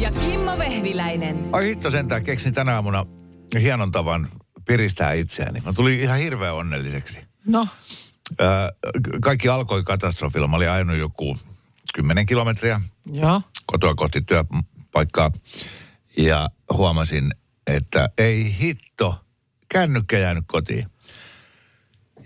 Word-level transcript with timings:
Ja 0.00 0.10
Kimmo 0.10 0.58
Vehviläinen. 0.58 1.48
Ai 1.52 1.66
hitto 1.66 1.90
sentään, 1.90 2.24
keksin 2.24 2.54
tänä 2.54 2.74
aamuna 2.74 3.06
hienon 3.60 3.92
tavan 3.92 4.28
piristää 4.64 5.12
itseäni. 5.12 5.60
Mä 5.60 5.72
tulin 5.72 6.00
ihan 6.00 6.18
hirveän 6.18 6.54
onnelliseksi. 6.54 7.20
No, 7.46 7.68
Öö, 8.40 8.68
kaikki 9.22 9.48
alkoi 9.48 9.82
katastrofilla. 9.82 10.46
Mä 10.46 10.56
olin 10.56 10.70
ajanut 10.70 10.96
joku 10.96 11.36
10 11.94 12.26
kilometriä 12.26 12.80
joo. 13.12 13.42
kotoa 13.66 13.94
kohti 13.94 14.20
työpaikkaa. 14.20 15.30
Ja 16.16 16.48
huomasin, 16.72 17.30
että 17.66 18.08
ei 18.18 18.56
hitto, 18.60 19.24
kännykkä 19.68 20.18
jäänyt 20.18 20.44
kotiin. 20.46 20.86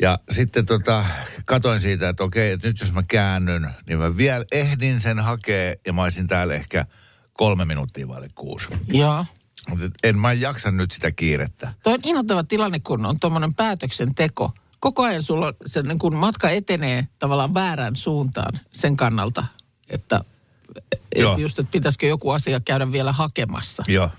Ja 0.00 0.18
sitten 0.30 0.66
tota, 0.66 1.04
katoin 1.46 1.80
siitä, 1.80 2.08
että 2.08 2.24
okei, 2.24 2.52
että 2.52 2.68
nyt 2.68 2.80
jos 2.80 2.92
mä 2.92 3.02
käännyn, 3.02 3.70
niin 3.86 3.98
mä 3.98 4.16
vielä 4.16 4.44
ehdin 4.52 5.00
sen 5.00 5.18
hakea 5.18 5.74
ja 5.86 5.92
mä 5.92 6.02
olisin 6.02 6.26
täällä 6.26 6.54
ehkä 6.54 6.86
kolme 7.36 7.64
minuuttia 7.64 8.08
vaille 8.08 8.28
kuusi. 8.34 8.68
Joo. 8.88 9.26
En 10.02 10.18
mä 10.18 10.32
jaksa 10.32 10.70
nyt 10.70 10.92
sitä 10.92 11.10
kiirettä. 11.10 11.72
Tuo 11.82 11.92
on 11.92 12.00
inhottava 12.02 12.44
tilanne, 12.44 12.80
kun 12.80 13.06
on 13.06 13.20
tuommoinen 13.20 13.54
päätöksenteko. 13.54 14.52
Koko 14.80 15.02
ajan 15.02 15.22
sulla 15.22 15.46
on 15.46 15.54
se, 15.66 15.82
niin 15.82 15.98
kun 15.98 16.16
matka 16.16 16.50
etenee 16.50 17.08
tavallaan 17.18 17.54
väärään 17.54 17.96
suuntaan 17.96 18.60
sen 18.72 18.96
kannalta, 18.96 19.44
että 19.90 20.20
Joo. 21.16 21.32
et 21.32 21.38
just, 21.38 21.58
että 21.58 21.70
pitäisikö 21.70 22.06
joku 22.06 22.30
asia 22.30 22.60
käydä 22.60 22.92
vielä 22.92 23.12
hakemassa. 23.12 23.84
Joo. 23.86 24.10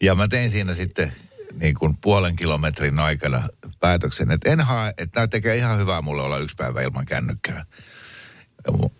Ja 0.00 0.14
mä 0.14 0.28
tein 0.28 0.50
siinä 0.50 0.74
sitten 0.74 1.12
niin 1.60 1.74
kuin 1.74 1.96
puolen 1.96 2.36
kilometrin 2.36 2.98
aikana 2.98 3.48
päätöksen, 3.80 4.30
että 4.30 4.50
en 4.50 4.60
hae, 4.60 4.88
että 4.88 5.14
tämä 5.14 5.26
tekee 5.26 5.56
ihan 5.56 5.78
hyvää 5.78 6.02
mulle 6.02 6.22
olla 6.22 6.38
yksi 6.38 6.56
päivä 6.56 6.82
ilman 6.82 7.06
kännykkää. 7.06 7.64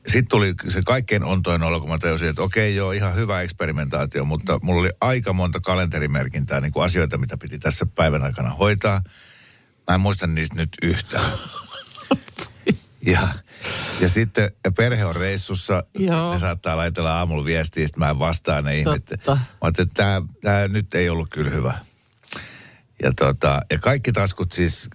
Sitten 0.07 0.29
tuli 0.29 0.55
se 0.69 0.83
kaikkein 0.83 1.25
ontoin 1.25 1.63
olo, 1.63 1.81
kun 1.81 1.89
mä 1.89 1.99
tajusin, 1.99 2.29
että 2.29 2.43
okei 2.43 2.77
joo, 2.77 2.93
ihan 2.93 3.17
hyvä 3.17 3.43
eksperimentaatio, 3.43 4.25
mutta 4.25 4.59
mulla 4.63 4.81
oli 4.81 4.91
aika 5.01 5.33
monta 5.33 5.61
kalenterimerkintää, 5.61 6.61
niin 6.61 6.73
kuin 6.73 6.85
asioita, 6.85 7.19
mitä 7.19 7.37
piti 7.37 7.59
tässä 7.59 7.87
päivän 7.87 8.23
aikana 8.23 8.51
hoitaa. 8.51 9.03
Mä 9.89 9.95
en 9.95 10.01
muista 10.01 10.27
niistä 10.27 10.57
nyt 10.57 10.77
yhtään. 10.83 11.33
Ja, 13.07 13.29
ja 14.01 14.09
sitten 14.09 14.51
perhe 14.77 15.05
on 15.05 15.17
reissussa. 15.17 15.85
Joo. 15.99 16.33
Ne 16.33 16.39
saattaa 16.39 16.77
laitella 16.77 17.19
aamulla 17.19 17.45
viestiä, 17.45 17.87
sitten 17.87 18.05
mä 18.05 18.11
en 18.11 18.19
vastaa 18.19 18.63
ne. 18.63 18.83
Totta. 18.85 19.35
Mä 19.35 19.39
ajattelin, 19.61 19.89
että 19.89 20.03
tämä, 20.03 20.23
tämä 20.43 20.69
nyt 20.69 20.95
ei 20.95 21.09
ollut 21.09 21.31
kyllä 21.31 21.51
hyvä. 21.51 21.75
Ja, 23.03 23.13
tota, 23.19 23.61
ja 23.71 23.79
kaikki 23.79 24.13
taskut 24.13 24.53
siis 24.53 24.89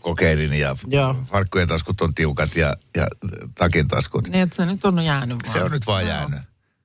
kokeilin 0.00 0.52
ja 0.52 0.76
Joo. 0.86 1.16
farkkujen 1.24 1.68
taskut 1.68 2.00
on 2.00 2.14
tiukat 2.14 2.56
ja, 2.56 2.74
ja 2.96 3.06
takin 3.54 3.88
taskut. 3.88 4.28
Niin, 4.28 4.42
että 4.42 4.56
se 4.56 4.66
nyt 4.66 4.84
on 4.84 5.04
jäänyt 5.04 5.38
vaan. 5.44 5.52
Se 5.52 5.64
on 5.64 5.70
nyt 5.70 5.86
vaan 5.86 6.02
Joo. 6.06 6.14
jäänyt. 6.14 6.40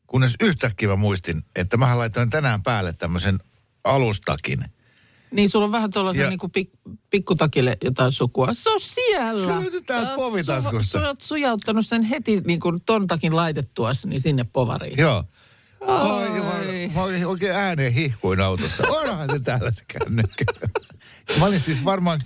Kunnes 0.08 0.36
yhtäkkiä 0.42 0.88
mä 0.90 0.96
muistin, 0.96 1.44
että 1.56 1.78
mä 1.78 1.98
laitoin 1.98 2.30
tänään 2.30 2.64
päälle 2.64 2.94
tämmöisen 2.94 3.40
alustakin. 3.84 4.66
Niin, 5.32 5.50
sulla 5.50 5.66
on 5.66 5.72
vähän 5.72 5.92
tuollaisen 5.92 6.24
Ja- 6.24 6.30
niin 6.30 6.40
kuin 6.40 6.52
pik, 6.52 6.70
pikkutakille 7.10 7.78
jotain 7.84 8.12
sukua. 8.12 8.54
Se 8.54 8.70
on 8.70 8.80
siellä. 8.80 9.48
Se 9.48 9.62
löytyy 9.62 9.82
täältä 9.82 10.06
Sä 10.08 10.12
oot 10.12 10.18
povitaskusta. 10.18 10.92
Su, 10.92 11.04
sä 11.04 11.08
oot 11.08 11.22
sujauttanut 11.22 11.88
sen 11.88 12.04
heti 12.04 12.42
niin 12.42 12.60
kuin 12.60 12.82
ton 12.86 13.08
takin 13.08 13.36
laitettuasi 13.36 14.08
niin 14.08 14.22
sinne 14.22 14.44
povariin. 14.54 14.98
Joo. 14.98 15.24
Ai. 15.88 16.28
Ai, 16.28 16.40
mä, 16.88 16.94
mä 16.96 17.04
olin 17.04 17.28
oikein 17.28 17.56
ääneen 17.56 17.94
hihkuin 17.94 18.42
autossa. 18.42 18.84
Onhan 18.90 19.30
se 19.32 19.40
täällä 19.40 19.72
se 19.72 19.84
kännykkä. 19.88 20.46
Mä 21.40 21.46
olin 21.46 21.62
siis 21.62 21.86
varmaan 21.86 22.22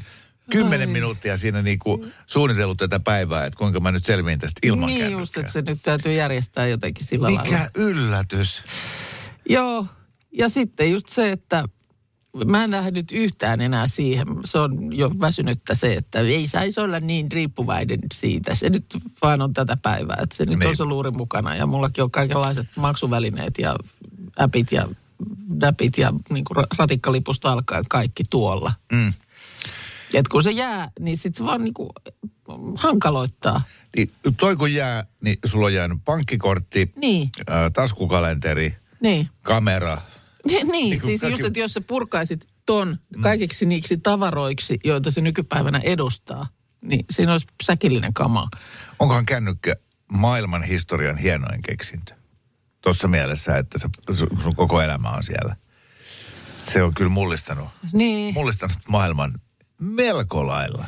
kymmenen 0.51 0.89
minuuttia 0.89 1.37
siinä 1.37 1.61
niinku 1.61 2.05
suunnitellut 2.25 2.77
tätä 2.77 2.99
päivää, 2.99 3.45
että 3.45 3.57
kuinka 3.57 3.79
mä 3.79 3.91
nyt 3.91 4.05
selviin 4.05 4.39
tästä 4.39 4.59
ilman 4.63 4.87
niin 4.87 4.99
kännykkää. 4.99 5.21
just, 5.21 5.37
että 5.37 5.51
se 5.51 5.61
nyt 5.61 5.79
täytyy 5.83 6.13
järjestää 6.13 6.67
jotenkin 6.67 7.05
sillä 7.05 7.23
lailla. 7.23 7.41
Mikä 7.41 7.69
yllätys. 7.75 8.63
Joo, 9.49 9.87
ja 10.31 10.49
sitten 10.49 10.91
just 10.91 11.09
se, 11.09 11.31
että 11.31 11.63
mä 12.45 12.63
en 12.63 12.71
lähde 12.71 12.91
nyt 12.91 13.11
yhtään 13.11 13.61
enää 13.61 13.87
siihen. 13.87 14.27
Se 14.45 14.59
on 14.59 14.97
jo 14.97 15.11
väsynyttä 15.19 15.75
se, 15.75 15.93
että 15.93 16.19
ei 16.19 16.47
saisi 16.47 16.79
olla 16.79 16.99
niin 16.99 17.31
riippuvainen 17.31 17.99
siitä. 18.13 18.55
Se 18.55 18.69
nyt 18.69 18.85
vaan 19.21 19.41
on 19.41 19.53
tätä 19.53 19.77
päivää, 19.77 20.17
että 20.23 20.35
se 20.37 20.45
nyt 20.45 20.59
Niin. 20.59 20.69
on 20.69 20.77
se 20.77 20.83
luuri 20.85 21.11
mukana. 21.11 21.55
Ja 21.55 21.65
mullakin 21.67 22.03
on 22.03 22.11
kaikenlaiset 22.11 22.67
maksuvälineet 22.77 23.57
ja 23.57 23.75
appit 24.37 24.71
ja 24.71 24.87
däpit 25.61 25.97
ja 25.97 26.13
niin 26.29 26.43
kuin 26.45 26.65
ratikkalipusta 26.77 27.51
alkaen 27.51 27.83
kaikki 27.89 28.23
tuolla. 28.29 28.73
Mm. 28.91 29.13
Et 30.13 30.27
kun 30.27 30.43
se 30.43 30.51
jää, 30.51 30.91
niin 30.99 31.17
sitten 31.17 31.37
se 31.37 31.43
vaan 31.45 31.63
niin 31.63 31.73
kuin 31.73 31.89
hankaloittaa. 32.75 33.61
Niin, 33.97 34.11
toi 34.37 34.55
kun 34.55 34.73
jää, 34.73 35.05
niin 35.23 35.37
sulla 35.45 35.65
on 35.65 35.73
jäänyt 35.73 35.97
pankkikortti, 36.05 36.91
Niin, 36.95 37.29
taskukalenteri, 37.73 38.75
niin. 38.99 39.29
kamera. 39.41 40.01
Niin, 40.51 40.67
niin 40.67 40.89
kuin 41.01 41.09
siis 41.09 41.21
kaikki- 41.21 41.39
just, 41.41 41.47
että 41.47 41.59
jos 41.59 41.73
sä 41.73 41.81
purkaisit 41.81 42.47
ton 42.65 42.99
kaikiksi 43.21 43.65
niiksi 43.65 43.97
tavaroiksi, 43.97 44.79
joita 44.83 45.11
se 45.11 45.21
nykypäivänä 45.21 45.79
edustaa, 45.83 46.47
niin 46.81 47.05
siinä 47.11 47.31
olisi 47.31 47.47
säkillinen 47.63 48.13
kama. 48.13 48.49
Onkohan 48.99 49.25
kännykkä 49.25 49.75
maailman 50.11 50.63
historian 50.63 51.17
hienoin 51.17 51.61
keksintö? 51.61 52.13
Tuossa 52.81 53.07
mielessä, 53.07 53.57
että 53.57 53.79
se, 53.79 53.87
sun 54.43 54.55
koko 54.55 54.81
elämä 54.81 55.09
on 55.09 55.23
siellä. 55.23 55.55
Se 56.63 56.83
on 56.83 56.93
kyllä 56.93 57.09
mullistanut, 57.09 57.67
Niin, 57.93 58.33
mullistanut 58.33 58.77
maailman 58.89 59.33
melko 59.79 60.47
lailla. 60.47 60.85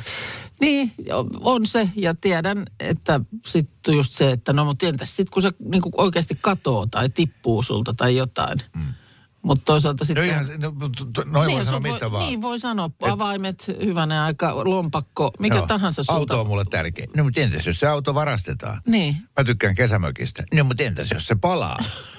niin 0.60 0.92
on 1.40 1.66
se. 1.66 1.88
Ja 1.96 2.14
tiedän, 2.14 2.64
että 2.80 3.20
sitten 3.46 3.94
just 3.94 4.12
se, 4.12 4.30
että 4.30 4.52
no 4.52 4.64
mutta 4.64 4.86
entäs 4.86 5.16
sitten 5.16 5.30
kun 5.32 5.42
se 5.42 5.50
niin 5.64 5.82
oikeasti 5.96 6.38
katoo 6.40 6.86
tai 6.86 7.08
tippuu 7.10 7.62
sulta 7.62 7.94
tai 7.96 8.16
jotain. 8.16 8.58
Mm. 8.76 8.82
Mutta 9.48 9.64
toisaalta 9.64 10.02
No 10.04 10.06
sitten... 10.06 10.24
ihan, 10.24 10.46
no, 10.58 10.72
to- 11.12 11.24
noin 11.26 11.50
voi 11.50 11.56
jos 11.58 11.64
sanoa 11.64 11.80
mistä 11.80 12.10
vaan. 12.10 12.26
Niin 12.26 12.42
voi 12.42 12.58
sanoa, 12.60 12.90
avaimet, 13.00 13.70
hyvänä 13.84 14.24
aika, 14.24 14.64
lompakko, 14.64 15.30
mikä 15.38 15.56
Joo. 15.56 15.66
tahansa 15.66 16.02
sulta. 16.02 16.18
Auto 16.18 16.40
on 16.40 16.46
mulle 16.46 16.64
tärkeä. 16.70 17.06
No 17.16 17.24
mutta 17.24 17.40
entäs 17.40 17.66
jos 17.66 17.80
se 17.80 17.86
auto 17.86 18.14
varastetaan? 18.14 18.82
Niin. 18.86 19.16
Mä 19.38 19.44
tykkään 19.44 19.74
kesämökistä. 19.74 20.44
No 20.54 20.64
mutta 20.64 20.82
entäs 20.82 21.10
jos 21.10 21.26
se 21.26 21.34
palaa? 21.34 21.76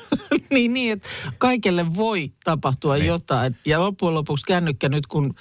niin, 0.53 0.73
niin, 0.73 0.93
että 0.93 1.09
kaikelle 1.37 1.95
voi 1.95 2.33
tapahtua 2.43 2.93
Niin. 2.93 2.99
niin. 3.01 3.07
jotain. 3.07 3.57
Ja 3.65 3.79
loppujen 3.79 4.13
lopuksi 4.13 4.45
kännykkä 4.45 4.89
nyt, 4.89 5.07
kun 5.07 5.35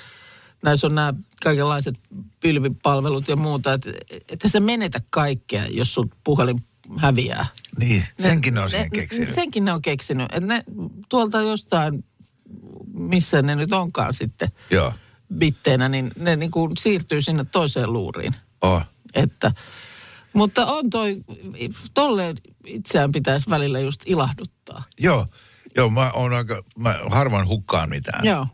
näissä 0.62 0.86
on 0.86 0.94
nämä 0.94 1.14
kaikenlaiset 1.42 1.94
pilvipalvelut 2.40 3.28
ja 3.28 3.36
muuta, 3.36 3.72
että 3.72 3.90
että 4.28 4.48
sä 4.48 4.60
menetä 4.60 5.00
kaikkea, 5.10 5.64
jos 5.70 5.94
sun 5.94 6.10
puhelin 6.24 6.64
häviää. 6.96 7.46
Niin, 7.78 8.04
senkin 8.18 8.54
ne 8.54 8.60
on 8.60 8.64
ne, 8.64 8.70
siihen 8.70 8.90
keksinyt. 8.90 9.34
Senkin 9.34 9.64
ne 9.64 9.72
on 9.72 9.82
keksinyt. 9.82 10.26
Että 10.32 10.40
ne 10.40 10.62
tuolta 11.08 11.40
jostain, 11.40 12.04
missä 12.94 13.42
ne 13.42 13.54
nyt 13.54 13.72
onkaan 13.72 14.14
sitten 14.14 14.48
Joo. 14.70 14.92
bitteinä, 15.34 15.88
niin 15.88 16.10
ne 16.18 16.36
niin 16.36 16.50
kuin 16.50 16.72
siirtyy 16.78 17.22
sinne 17.22 17.44
toiseen 17.44 17.92
luuriin. 17.92 18.34
Oh. 18.60 18.82
Että, 19.14 19.52
mutta 20.32 20.66
on 20.66 20.90
toi, 20.90 21.16
tolleen 21.94 22.36
itseään 22.66 23.12
pitäisi 23.12 23.50
välillä 23.50 23.80
just 23.80 24.02
ilahduttaa. 24.06 24.82
Joo. 24.98 25.26
Joo, 25.76 25.90
mä, 25.90 26.10
on 26.10 26.32
aika, 26.32 26.62
mä 26.78 26.98
harvoin 27.10 27.48
hukkaan 27.48 27.88
mitään. 27.88 28.24
Joo. 28.24 28.46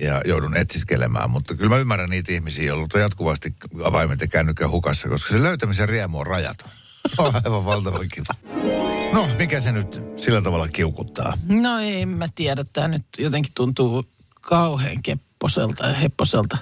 ja 0.00 0.20
joudun 0.24 0.56
etsiskelemään. 0.56 1.30
Mutta 1.30 1.54
kyllä 1.54 1.68
mä 1.68 1.78
ymmärrän 1.78 2.10
niitä 2.10 2.32
ihmisiä, 2.32 2.64
joilla 2.64 2.86
on 2.94 3.00
jatkuvasti 3.00 3.54
avaimet 3.84 4.20
ja 4.20 4.28
kännykkä 4.28 4.68
hukassa, 4.68 5.08
koska 5.08 5.30
se 5.30 5.42
löytämisen 5.42 5.88
riemu 5.88 6.18
on 6.18 6.26
rajaton. 6.26 6.70
Aivan 7.44 7.64
valtavan 7.64 8.08
kiva. 8.08 8.58
No, 9.12 9.28
mikä 9.38 9.60
se 9.60 9.72
nyt 9.72 10.02
sillä 10.16 10.42
tavalla 10.42 10.68
kiukuttaa? 10.68 11.32
No 11.46 11.78
en 11.78 12.08
mä 12.08 12.26
tiedä, 12.34 12.64
tämä 12.72 12.88
nyt 12.88 13.06
jotenkin 13.18 13.52
tuntuu 13.54 14.04
kauhean 14.40 15.02
kepposelta 15.02 15.86
ja 15.86 15.94
hepposelta. 15.94 16.58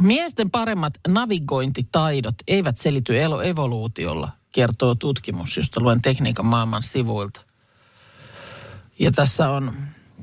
Miesten 0.00 0.50
paremmat 0.50 0.94
navigointitaidot 1.08 2.34
eivät 2.48 2.76
selity 2.78 3.14
evoluutiolla, 3.44 4.30
kertoo 4.52 4.94
tutkimus, 4.94 5.56
josta 5.56 5.80
luen 5.80 6.02
tekniikan 6.02 6.46
maailman 6.46 6.82
sivuilta. 6.82 7.40
Ja 8.98 9.12
tässä 9.12 9.50
on 9.50 9.72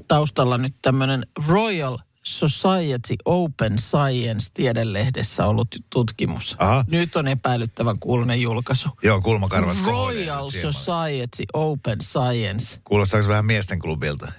taustalla 0.07 0.57
nyt 0.57 0.75
tämmöinen 0.81 1.25
Royal 1.47 1.97
Society 2.23 3.15
Open 3.25 3.79
Science 3.79 4.49
tiedelehdessä 4.53 5.47
ollut 5.47 5.75
tutkimus. 5.89 6.55
Aha. 6.59 6.85
Nyt 6.87 7.15
on 7.15 7.27
epäilyttävän 7.27 7.99
kuulunen 7.99 8.41
julkaisu. 8.41 8.89
Joo, 9.03 9.21
kulmakarvat 9.21 9.77
Royal. 9.85 10.49
Society 10.49 11.43
Open 11.53 12.01
Science. 12.01 12.79
Kuulostaako 12.83 13.27
vähän 13.27 13.45
miesten 13.45 13.79
klubilta? 13.79 14.31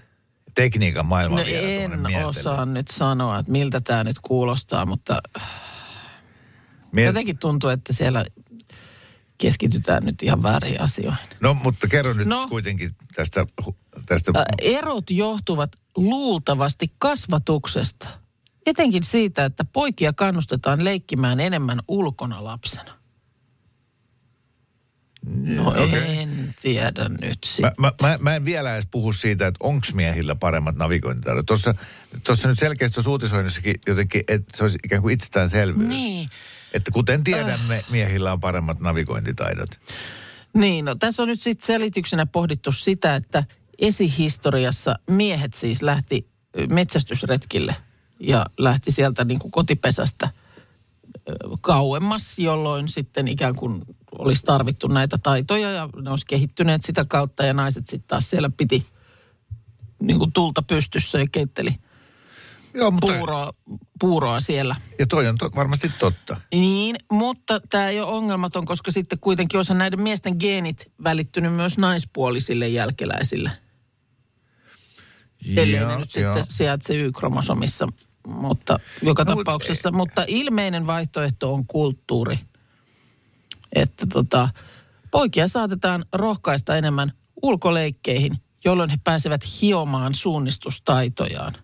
Tekniikan 0.54 1.06
maailma 1.06 1.38
No 1.38 1.44
vielä 1.44 1.68
en 1.68 2.26
osaa 2.26 2.66
nyt 2.66 2.88
sanoa, 2.88 3.38
että 3.38 3.52
miltä 3.52 3.80
tämä 3.80 4.04
nyt 4.04 4.16
kuulostaa, 4.22 4.86
mutta 4.86 5.22
Mie- 6.92 7.04
jotenkin 7.06 7.38
tuntuu, 7.38 7.70
että 7.70 7.92
siellä 7.92 8.24
keskitytään 9.38 10.04
nyt 10.04 10.22
ihan 10.22 10.42
väärin 10.42 10.80
asioihin. 10.80 11.28
No, 11.40 11.54
mutta 11.54 11.88
kerro 11.88 12.12
nyt 12.12 12.26
No. 12.26 12.48
kuitenkin 12.48 12.90
tästä, 13.14 13.46
tästä 14.06 14.32
Ä, 14.40 14.44
Erot 14.58 15.10
johtuvat 15.10 15.72
luultavasti 15.96 16.92
kasvatuksesta. 16.98 18.08
Etenkin 18.66 19.04
siitä, 19.04 19.44
että 19.44 19.64
poikia 19.64 20.12
kannustetaan 20.12 20.84
leikkimään 20.84 21.40
enemmän 21.40 21.80
ulkona 21.88 22.44
lapsena. 22.44 23.02
No 25.26 25.68
okei. 25.68 26.18
en 26.18 26.54
tiedä 26.62 27.08
nyt. 27.08 27.38
Mä, 27.60 27.72
mä, 27.78 27.92
mä, 28.02 28.18
mä 28.20 28.36
en 28.36 28.44
vielä 28.44 28.72
edes 28.72 28.88
puhu 28.90 29.12
siitä, 29.12 29.46
että 29.46 29.58
onko 29.62 29.86
miehillä 29.94 30.34
paremmat 30.34 30.76
navigointitaidot. 30.76 31.46
Tuossa, 31.46 31.74
tuossa 32.26 32.48
nyt 32.48 32.58
selkeästi 32.58 32.94
tuossa 32.94 33.10
uutisoinnissakin 33.10 33.74
jotenkin, 33.86 34.24
että 34.28 34.56
se 34.56 34.64
olisi 34.64 34.78
ikään 34.84 35.02
kuin 35.02 35.14
itsestäänselvyys. 35.14 35.88
Niin. 35.88 36.28
Että 36.72 36.90
kuten 36.90 37.24
tiedämme, 37.24 37.84
miehillä 37.90 38.32
on 38.32 38.40
paremmat 38.40 38.80
navigointitaidot. 38.80 39.70
Niin, 40.54 40.84
no 40.84 40.94
tässä 40.94 41.22
on 41.22 41.28
nyt 41.28 41.40
sitten 41.40 41.66
selityksenä 41.66 42.26
pohdittu 42.26 42.72
sitä, 42.72 43.14
että 43.14 43.44
esihistoriassa 43.82 44.98
miehet 45.10 45.54
siis 45.54 45.82
lähti 45.82 46.28
metsästysretkille 46.68 47.76
ja 48.20 48.46
lähti 48.58 48.92
sieltä 48.92 49.24
niin 49.24 49.38
kuin 49.38 49.50
kotipesästä 49.50 50.28
kauemmas, 51.60 52.38
jolloin 52.38 52.88
sitten 52.88 53.28
ikään 53.28 53.56
kuin 53.56 53.82
olisi 54.18 54.42
tarvittu 54.42 54.88
näitä 54.88 55.18
taitoja 55.18 55.70
ja 55.70 55.88
ne 56.02 56.10
olisi 56.10 56.26
kehittyneet 56.26 56.82
sitä 56.82 57.04
kautta 57.04 57.44
ja 57.44 57.54
naiset 57.54 57.88
sitten 57.88 58.08
taas 58.08 58.30
siellä 58.30 58.50
piti 58.56 58.86
niin 60.02 60.18
kuin 60.18 60.32
tulta 60.32 60.62
pystyssä 60.62 61.18
ja 61.18 61.26
keitteli 61.32 61.70
Joo, 62.74 62.90
mutta... 62.90 63.12
puuroa, 63.12 63.52
puuroa 64.00 64.40
siellä. 64.40 64.76
Ja 64.98 65.06
toi 65.06 65.28
on 65.28 65.38
to, 65.38 65.50
varmasti 65.54 65.92
totta. 65.98 66.40
Niin, 66.52 66.96
mutta 67.12 67.60
tämä 67.60 67.88
ei 67.88 68.00
ole 68.00 68.10
ongelmaton, 68.10 68.64
koska 68.64 68.90
sitten 68.90 69.18
kuitenkin 69.18 69.60
osa 69.60 69.74
näiden 69.74 70.02
miesten 70.02 70.36
geenit 70.38 70.92
välittynyt 71.04 71.54
myös 71.54 71.78
naispuolisille 71.78 72.68
jälkeläisille. 72.68 73.50
Ellei 75.56 75.84
ne 75.84 75.96
nyt 75.96 76.10
sitten 76.10 76.46
sijaitse 76.46 76.94
Y-kromosomissa, 76.96 77.88
mutta 78.26 78.80
joka 79.02 79.24
No, 79.24 79.36
tapauksessa. 79.36 79.90
Mutta, 79.90 80.22
mutta 80.22 80.24
ilmeinen 80.28 80.86
vaihtoehto 80.86 81.54
on 81.54 81.66
kulttuuri. 81.66 82.38
Että 83.74 84.06
tota, 84.06 84.48
poikia 85.10 85.48
saatetaan 85.48 86.04
rohkaista 86.12 86.76
enemmän 86.76 87.12
ulkoleikkeihin, 87.42 88.38
jolloin 88.64 88.90
he 88.90 88.96
pääsevät 89.04 89.42
hiomaan 89.60 90.14
suunnistustaitojaan. 90.14 91.54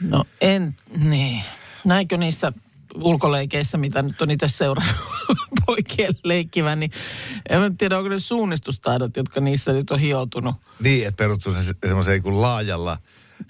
No 0.00 0.24
en, 0.40 0.74
niin. 0.96 1.42
Näinkö 1.84 2.16
niissä 2.16 2.52
ulkoleikeissä, 2.94 3.78
mitä 3.78 4.02
nyt 4.02 4.22
on 4.22 4.30
itse 4.30 4.48
seurannut 4.48 4.96
poikien 5.66 6.12
leikkivän, 6.24 6.80
niin 6.80 6.90
en 7.48 7.60
mä 7.60 7.70
tiedä, 7.78 7.96
onko 7.98 8.08
ne 8.08 8.20
suunnistustaidot, 8.20 9.16
jotka 9.16 9.40
niissä 9.40 9.72
nyt 9.72 9.90
on 9.90 9.98
hioutunut. 10.00 10.54
Niin, 10.80 11.06
että 11.08 11.16
perustuu 11.18 11.54
se 11.54 11.74
semmoiseen 11.86 12.22
kuin 12.22 12.42
laajalla 12.42 12.98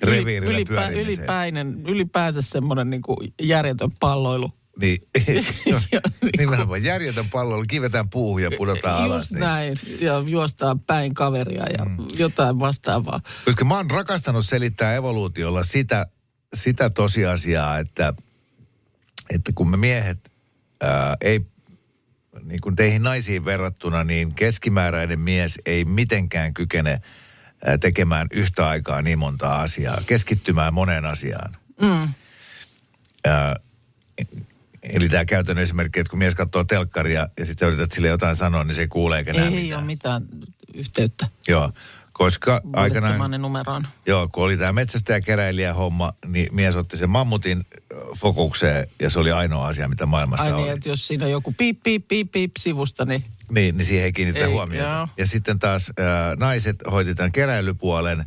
reviirillä 0.02 0.52
Ylipä, 0.56 0.68
pyörimiseen. 0.74 1.06
ylipäinen, 1.06 1.82
ylipäänsä 1.86 2.42
semmoinen 2.42 2.90
niin 2.90 3.02
kuin 3.02 3.34
järjetön 3.42 3.90
palloilu. 4.00 4.50
Niin, 4.80 4.98
Ja 5.66 5.80
niin 6.22 6.32
nimenomaan 6.38 6.84
järjetön 6.84 7.30
pallo, 7.30 7.64
kivetään 7.68 8.08
puuhun 8.10 8.42
ja 8.42 8.50
pudotaan 8.56 9.02
alas. 9.02 9.20
Just 9.20 9.32
Niin. 9.32 9.40
näin. 9.40 9.78
Ja 10.00 10.22
juostaan 10.26 10.80
päin 10.80 11.14
kaveria 11.14 11.66
ja 11.78 11.84
mm. 11.84 11.96
jotain 12.18 12.58
vastaavaa. 12.60 13.20
Koska 13.44 13.64
mä 13.64 13.76
oon 13.76 13.90
rakastanut 13.90 14.46
selittää 14.46 14.94
evoluutiolla 14.94 15.62
sitä, 15.62 16.06
sitä 16.54 16.90
tosiasiaa, 16.90 17.78
että, 17.78 18.14
että 19.34 19.52
kun 19.54 19.70
me 19.70 19.76
miehet 19.76 20.32
ää, 20.80 21.16
ei, 21.20 21.40
niin 22.42 22.60
kuin 22.60 22.76
teihin 22.76 23.02
naisiin 23.02 23.44
verrattuna, 23.44 24.04
niin 24.04 24.34
keskimääräinen 24.34 25.20
mies 25.20 25.58
ei 25.66 25.84
mitenkään 25.84 26.54
kykene 26.54 27.00
ää, 27.64 27.78
tekemään 27.78 28.26
yhtä 28.32 28.68
aikaa 28.68 29.02
niin 29.02 29.18
montaa 29.18 29.60
asiaa, 29.60 29.98
keskittymään 30.06 30.74
moneen 30.74 31.04
asiaan. 31.04 31.56
Mm. 31.80 32.08
Ää, 33.24 33.56
eli 34.82 35.08
tämä 35.08 35.24
käytännön 35.24 35.62
esimerkki, 35.62 36.00
että 36.00 36.10
kun 36.10 36.18
mies 36.18 36.34
katsoo 36.34 36.64
telkkaria 36.64 37.28
ja 37.38 37.46
sitten 37.46 37.68
yrität 37.68 37.92
sille 37.92 38.08
jotain 38.08 38.36
sanoa, 38.36 38.64
niin 38.64 38.74
se 38.74 38.80
ei 38.80 38.88
kuule 38.88 39.18
eikä 39.18 39.32
näe 39.32 39.44
Ei 39.44 39.50
mitään. 39.50 39.78
ole 39.78 39.86
mitään 39.86 40.22
yhteyttä 40.74 41.28
Joo, 41.48 41.72
koska 42.12 42.60
aikanaan... 42.72 43.40
numeroon. 43.42 43.86
Joo, 44.06 44.28
kun 44.32 44.44
oli 44.44 44.56
tämä 44.56 44.72
metsästäjäkeräilijä 44.72 45.74
homma, 45.74 46.12
niin 46.26 46.54
mies 46.54 46.76
otti 46.76 46.96
sen 46.96 47.10
mammutin 47.10 47.66
fokukseen 48.18 48.86
ja 49.00 49.10
se 49.10 49.18
oli 49.18 49.32
ainoa 49.32 49.66
asia, 49.66 49.88
mitä 49.88 50.06
maailmassa 50.06 50.44
Ai 50.44 50.52
oli. 50.52 50.62
niin, 50.62 50.72
että 50.72 50.88
jos 50.88 51.06
siinä 51.06 51.24
on 51.24 51.30
joku 51.30 51.54
piip, 51.58 51.82
piip, 51.82 52.08
piip, 52.08 52.32
piip 52.32 52.50
sivusta, 52.58 53.04
niin 53.04 53.24
Niin, 53.50 53.76
niin 53.76 53.86
siihen 53.86 54.04
ei 54.04 54.12
kiinnitä 54.12 54.40
Ei, 54.46 54.52
huomiota. 54.52 54.90
joo. 54.90 55.08
Ja 55.16 55.26
sitten 55.26 55.58
taas 55.58 55.92
ää, 55.98 56.36
naiset 56.36 56.76
hoiti 56.90 57.14
tämän 57.14 57.32
keräilypuolen 57.32 58.24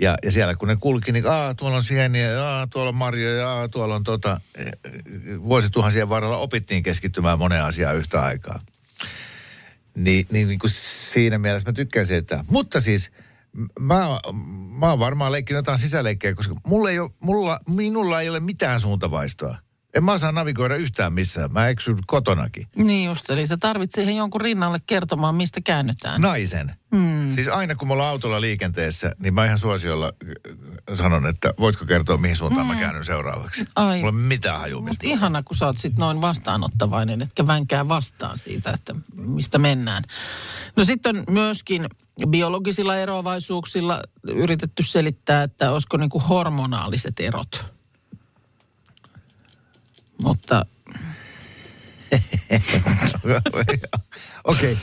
ja, 0.00 0.16
ja 0.24 0.32
siellä 0.32 0.54
kun 0.54 0.68
ne 0.68 0.76
kulki, 0.76 1.12
niin 1.12 1.26
Aa, 1.28 1.54
tuolla 1.54 1.76
on 1.76 1.84
sieniä, 1.84 2.44
Aa, 2.46 2.66
tuolla 2.66 2.88
on 2.88 2.94
marjoja, 2.94 3.52
Aa, 3.52 3.68
tuolla 3.68 3.94
on 3.94 4.04
tota, 4.04 4.40
eh, 4.58 4.72
vuosituhansien 5.42 6.08
varrella 6.08 6.36
opittiin 6.36 6.82
keskittymään 6.82 7.38
moneen 7.38 7.64
asiaan 7.64 7.96
yhtä 7.96 8.22
aikaa. 8.22 8.60
Niin, 9.96 10.26
niin, 10.30 10.48
niin 10.48 10.58
kuin 10.58 10.70
siinä 11.12 11.38
mielessä 11.38 11.68
mä 11.68 11.72
tykkäsin, 11.72 12.16
että... 12.16 12.44
Mutta 12.48 12.80
siis 12.80 13.10
mä, 13.80 14.08
mä 14.78 14.90
oon 14.90 14.98
varmaan 14.98 15.32
leikkinyt 15.32 15.58
jotain 15.58 15.78
sisäleikkejä, 15.78 16.34
koska 16.34 16.54
mulla 16.66 16.90
ei 16.90 16.98
ole, 16.98 17.10
mulla, 17.20 17.58
minulla 17.68 18.20
ei 18.20 18.28
ole 18.28 18.40
mitään 18.40 18.80
suuntavaistoa. 18.80 19.56
En 19.94 20.04
mä 20.04 20.12
osaa 20.12 20.32
navigoida 20.32 20.76
yhtään 20.76 21.12
missään. 21.12 21.52
Mä 21.52 21.68
eksyn 21.68 21.98
kotonakin. 22.06 22.66
Niin 22.76 23.06
just, 23.06 23.30
eli 23.30 23.46
se 23.46 23.56
tarvitsee 23.56 24.04
siihen 24.04 24.18
jonkun 24.18 24.40
rinnalle 24.40 24.78
kertomaan, 24.86 25.34
mistä 25.34 25.60
käännytään. 25.60 26.20
Naisen. 26.20 26.72
Hmm. 26.96 27.30
Siis 27.30 27.48
aina 27.48 27.74
kun 27.74 27.88
me 27.88 27.92
ollaan 27.92 28.10
autolla 28.10 28.40
liikenteessä, 28.40 29.12
niin 29.22 29.34
mä 29.34 29.44
ihan 29.44 29.58
suosiolla 29.58 30.12
sanon, 30.94 31.26
että 31.26 31.54
voitko 31.60 31.84
kertoa, 31.84 32.16
mihin 32.16 32.36
suuntaan 32.36 32.66
hmm. 32.66 32.74
mä 32.74 32.80
käännyn 32.80 33.04
seuraavaksi. 33.04 33.64
Ai. 33.76 33.98
Mulla 33.98 34.18
ei 34.18 34.26
mitään 34.26 34.60
hajua, 34.60 34.80
Mutta 34.80 35.06
ihana, 35.06 35.42
kun 35.42 35.56
sä 35.56 35.66
oot 35.66 35.78
sit 35.78 35.96
noin 35.96 36.20
vastaanottavainen, 36.20 37.22
etkä 37.22 37.46
vänkää 37.46 37.88
vastaan 37.88 38.38
siitä, 38.38 38.70
että 38.70 38.94
mistä 39.16 39.58
mennään. 39.58 40.02
No 40.76 40.84
sitten 40.84 41.16
on 41.16 41.24
myöskin 41.30 41.88
biologisilla 42.28 42.96
eroavaisuuksilla 42.96 44.02
yritetty 44.28 44.82
selittää, 44.82 45.42
että 45.42 45.72
olisiko 45.72 45.96
niinku 45.96 46.18
hormonaaliset 46.18 47.20
erot. 47.20 47.64
Mutta 50.22 50.66
Okei, 54.44 54.72
okay. 54.72 54.76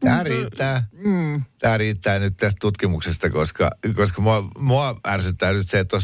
Tämä 0.00 0.22
riittää. 0.22 0.88
Mm. 0.92 1.44
Tämä 1.58 1.76
riittää 1.76 2.18
nyt 2.18 2.36
tästä 2.36 2.58
tutkimuksesta, 2.60 3.30
koska, 3.30 3.70
koska 3.96 4.22
mua, 4.22 4.50
mua 4.58 5.00
ärsyttää 5.06 5.52
nyt 5.52 5.70
se, 5.70 5.78
että 5.78 5.96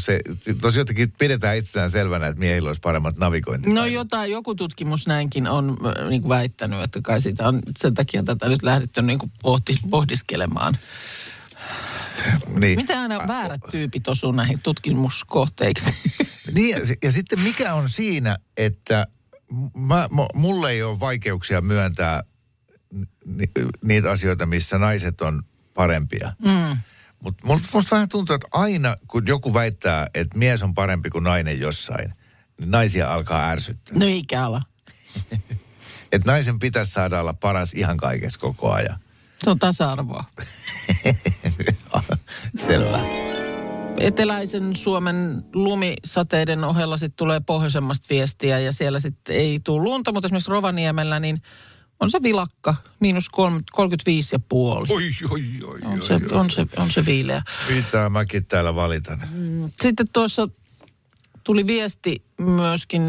tuossa 0.61 0.79
jotenkin 0.79 1.11
pidetään 1.11 1.57
itsestään 1.57 1.91
selvänä, 1.91 2.27
että 2.27 2.39
miehillä 2.39 2.67
olisi 2.67 2.81
paremmat 2.81 3.17
navigointit. 3.17 3.73
no 3.73 3.85
jotain, 3.85 4.31
joku 4.31 4.55
tutkimus 4.55 5.07
näinkin 5.07 5.47
on 5.47 5.77
äh, 5.85 6.09
niin 6.09 6.21
kuin 6.21 6.29
väittänyt, 6.29 6.83
että 6.83 6.99
kai 7.03 7.21
siitä 7.21 7.47
on 7.47 7.59
sen 7.79 7.93
takia 7.93 8.23
tätä 8.23 8.49
nyt 8.49 8.63
lähdetty 8.63 9.01
niin 9.01 9.19
kuin 9.19 9.31
pohti, 9.41 9.77
pohdiskelemaan. 9.89 10.77
Niin. 12.59 12.79
Mitä 12.79 13.01
aina 13.01 13.27
väärät 13.27 13.61
tyypit 13.71 14.07
osuu 14.07 14.31
näihin 14.31 14.59
tutkimuskohteiksi? 14.63 15.93
Niin, 16.51 16.69
ja, 16.69 16.95
ja 17.03 17.11
sitten 17.11 17.39
mikä 17.39 17.73
on 17.73 17.89
siinä, 17.89 18.37
että 18.57 19.07
mä, 19.77 20.09
mulle 20.33 20.71
ei 20.71 20.83
ole 20.83 20.99
vaikeuksia 20.99 21.61
myöntää 21.61 22.23
niitä 23.83 24.11
asioita, 24.11 24.45
missä 24.45 24.77
naiset 24.77 25.21
on 25.21 25.43
parempia. 25.73 26.31
Mm. 26.45 26.77
Mutta 27.23 27.47
musta 27.73 27.95
vähän 27.95 28.09
tuntuu, 28.09 28.35
että 28.35 28.47
aina 28.51 28.95
kun 29.07 29.27
joku 29.27 29.53
väittää, 29.53 30.07
että 30.13 30.37
mies 30.37 30.63
on 30.63 30.73
parempi 30.73 31.09
kuin 31.09 31.23
nainen 31.23 31.59
jossain, 31.59 32.13
niin 32.59 32.71
naisia 32.71 33.13
alkaa 33.13 33.49
ärsyttää. 33.49 33.99
no 33.99 34.05
eikä 34.05 34.45
ala. 34.45 34.61
Että 36.11 36.31
naisen 36.31 36.59
pitäisi 36.59 36.91
saada 36.91 37.19
olla 37.19 37.33
paras 37.33 37.73
ihan 37.73 37.97
kaikessa 37.97 38.39
koko 38.39 38.71
ajan. 38.71 38.99
Se 39.43 39.49
on 39.49 39.59
tasa-arvoa. 39.59 40.23
Selvä. 42.67 42.99
Eteläisen 43.99 44.75
Suomen 44.75 45.45
lumisateiden 45.53 46.63
ohella 46.63 46.97
sitten 46.97 47.17
tulee 47.17 47.39
pohjoisemmasta 47.39 48.05
viestiä 48.09 48.59
ja 48.59 48.71
siellä 48.71 48.99
sitten 48.99 49.35
ei 49.35 49.59
tule 49.63 49.83
lunta, 49.83 50.11
mutta 50.11 50.27
esimerkiksi 50.27 50.51
Rovaniemellä 50.51 51.19
niin 51.19 51.41
on 51.99 52.11
se 52.11 52.23
vilakka, 52.23 52.75
miinus 52.99 53.29
kolm- 53.29 53.63
35 53.71 54.35
ja 54.35 54.39
puoli. 54.39 54.87
Oi, 54.89 55.09
oi, 55.29 55.43
oi, 55.63 55.79
On 55.85 56.01
oi, 56.01 56.07
se, 56.07 56.13
oi. 56.13 56.21
on, 56.31 56.51
se, 56.51 56.65
on 56.77 56.91
se 56.91 57.05
viileä. 57.05 57.41
Mitä 57.75 58.09
mäkin 58.09 58.45
täällä 58.45 58.75
valitan? 58.75 59.21
Sitten 59.81 60.07
tuossa 60.13 60.49
tuli 61.43 61.67
viesti 61.67 62.23
myöskin, 62.37 63.01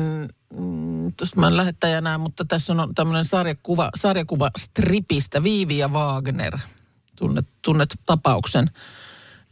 mm, 0.59 1.13
tuosta 1.17 1.41
mä 1.41 1.47
en 1.47 1.57
lähettäjä 1.57 2.01
näe, 2.01 2.19
mutta 2.19 2.45
tässä 2.45 2.73
on 2.73 2.95
tämmöinen 2.95 3.25
sarjakuva, 3.25 3.91
sarjakuva 3.95 4.51
stripistä 4.59 5.43
Viivi 5.43 5.79
ja 5.79 5.89
Wagner. 5.89 6.59
Tunnet, 7.17 7.47
tunnet 7.63 7.95
tapauksen. 8.07 8.71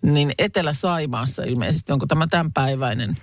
Niin 0.02 0.32
Etelä-Saimaassa 0.38 1.42
ilmeisesti, 1.44 1.92
onko 1.92 2.06
tämä 2.06 2.26
tämänpäiväinen 2.26 3.16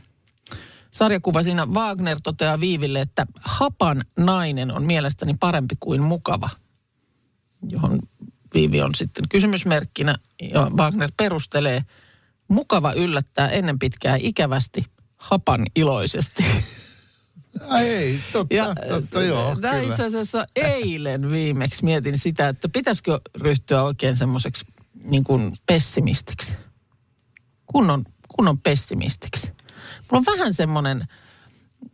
sarjakuva. 0.93 1.43
Siinä 1.43 1.65
Wagner 1.65 2.19
toteaa 2.23 2.59
Viiville, 2.59 3.01
että 3.01 3.25
hapan 3.41 4.05
nainen 4.17 4.71
on 4.71 4.85
mielestäni 4.85 5.33
parempi 5.39 5.75
kuin 5.79 6.03
mukava, 6.03 6.49
johon 7.69 7.99
Viivi 8.53 8.81
on 8.81 8.95
sitten 8.95 9.25
kysymysmerkkinä 9.29 10.15
ja 10.53 10.71
Wagner 10.77 11.11
perustelee, 11.17 11.85
mukava 12.47 12.93
yllättää 12.93 13.49
ennen 13.49 13.79
pitkää 13.79 14.17
ikävästi, 14.19 14.85
hapan 15.17 15.65
iloisesti. 15.75 16.45
Ai 17.67 17.87
ei, 17.87 18.19
totta, 18.33 18.55
Ja 18.55 18.75
totta 18.89 19.21
joo, 19.21 19.55
tämä 19.61 19.79
kyllä. 19.79 19.93
itse 19.93 20.05
asiassa 20.05 20.45
eilen 20.55 21.31
viimeksi 21.31 21.83
mietin 21.83 22.17
sitä, 22.17 22.47
että 22.47 22.69
pitäisikö 22.69 23.19
ryhtyä 23.35 23.83
oikein 23.83 24.17
semmoiseksi 24.17 24.65
niin 25.03 25.23
kuin 25.23 25.57
pessimistiksi. 25.65 26.57
Kunnon, 27.65 28.05
kunnon 28.35 28.59
pessimistiksi. 28.59 29.53
Mulla 30.11 30.23
on 30.27 30.37
vähän 30.37 30.53
semmoinen, 30.53 31.07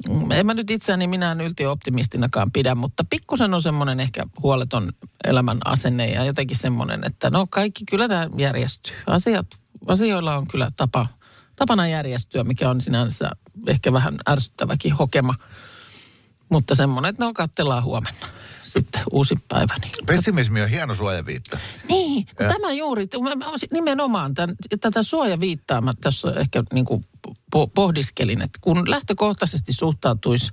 mm, 0.09 0.31
en 0.31 0.45
mä 0.45 0.53
nyt 0.53 0.71
itseäni 0.71 1.07
minään 1.07 1.41
yltiöoptimistinakaan 1.41 2.51
pidä, 2.51 2.75
mutta 2.75 3.03
pikkusen 3.09 3.53
on 3.53 3.61
semmoinen 3.61 3.99
ehkä 3.99 4.25
huoleton 4.43 4.91
elämän 5.23 5.57
asenne 5.65 6.07
ja 6.07 6.23
jotenkin 6.23 6.57
semmoinen, 6.57 7.03
että 7.05 7.29
no 7.29 7.47
kaikki 7.49 7.85
kyllä 7.89 8.07
nämä 8.07 8.29
järjestyy. 8.37 8.93
Asiat, 9.07 9.47
asioilla 9.87 10.37
on 10.37 10.47
kyllä 10.47 10.71
tapa, 10.77 11.07
tapana 11.55 11.87
järjestyä, 11.87 12.43
mikä 12.43 12.69
on 12.69 12.81
sinänsä 12.81 13.29
ehkä 13.67 13.93
vähän 13.93 14.19
ärsyttäväkin 14.29 14.93
hokema. 14.93 15.35
Mutta 16.49 16.75
semmoinen, 16.75 17.09
että 17.09 17.25
no 17.25 17.33
katsellaan 17.33 17.83
huomenna 17.83 18.27
sitten 18.63 19.01
uusi 19.11 19.35
päivä. 19.47 19.75
Niin. 19.81 20.05
Pessimismi 20.05 20.61
on 20.61 20.69
hieno 20.69 20.95
suojaviitta. 20.95 21.57
Niin, 21.87 22.25
kun 22.25 22.47
tämä 22.47 22.71
juuri, 22.71 23.07
nimenomaan 23.71 24.33
tämän, 24.33 24.55
tätä 24.81 25.03
suojaviittaa 25.03 25.81
mä 25.81 25.93
tässä 26.01 26.33
ehkä 26.37 26.63
niin 26.73 26.85
kuin 26.85 27.05
po- 27.55 27.71
pohdiskelin, 27.75 28.41
että 28.41 28.59
kun 28.61 28.89
lähtökohtaisesti 28.89 29.73
suhtautuisi 29.73 30.51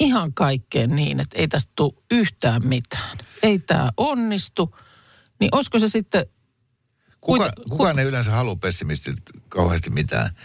ihan 0.00 0.34
kaikkeen 0.34 0.96
niin, 0.96 1.20
että 1.20 1.38
ei 1.38 1.48
tästä 1.48 1.72
tule 1.76 1.92
yhtään 2.10 2.66
mitään, 2.66 3.18
ei 3.42 3.58
tämä 3.58 3.90
onnistu, 3.96 4.76
niin 5.40 5.48
olisiko 5.54 5.78
se 5.78 5.88
sitten... 5.88 6.26
Kuka, 7.20 7.44
kuita- 7.44 7.62
kukaan 7.70 7.98
ei 7.98 8.06
yleensä 8.06 8.30
halua 8.30 8.56
pessimistit 8.56 9.16
kauheasti 9.48 9.90
mitään. 9.90 10.36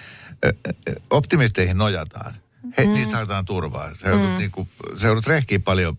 Optimisteihin 1.09 1.77
nojataan. 1.77 2.33
He, 2.77 2.85
mm. 2.85 2.93
Niistä 2.93 3.11
saadaan 3.11 3.45
turvaa. 3.45 3.95
Sä 3.95 4.09
joudut, 4.09 4.29
mm. 4.57 4.65
joudut 5.03 5.27
rehkiä 5.27 5.59
paljon 5.59 5.97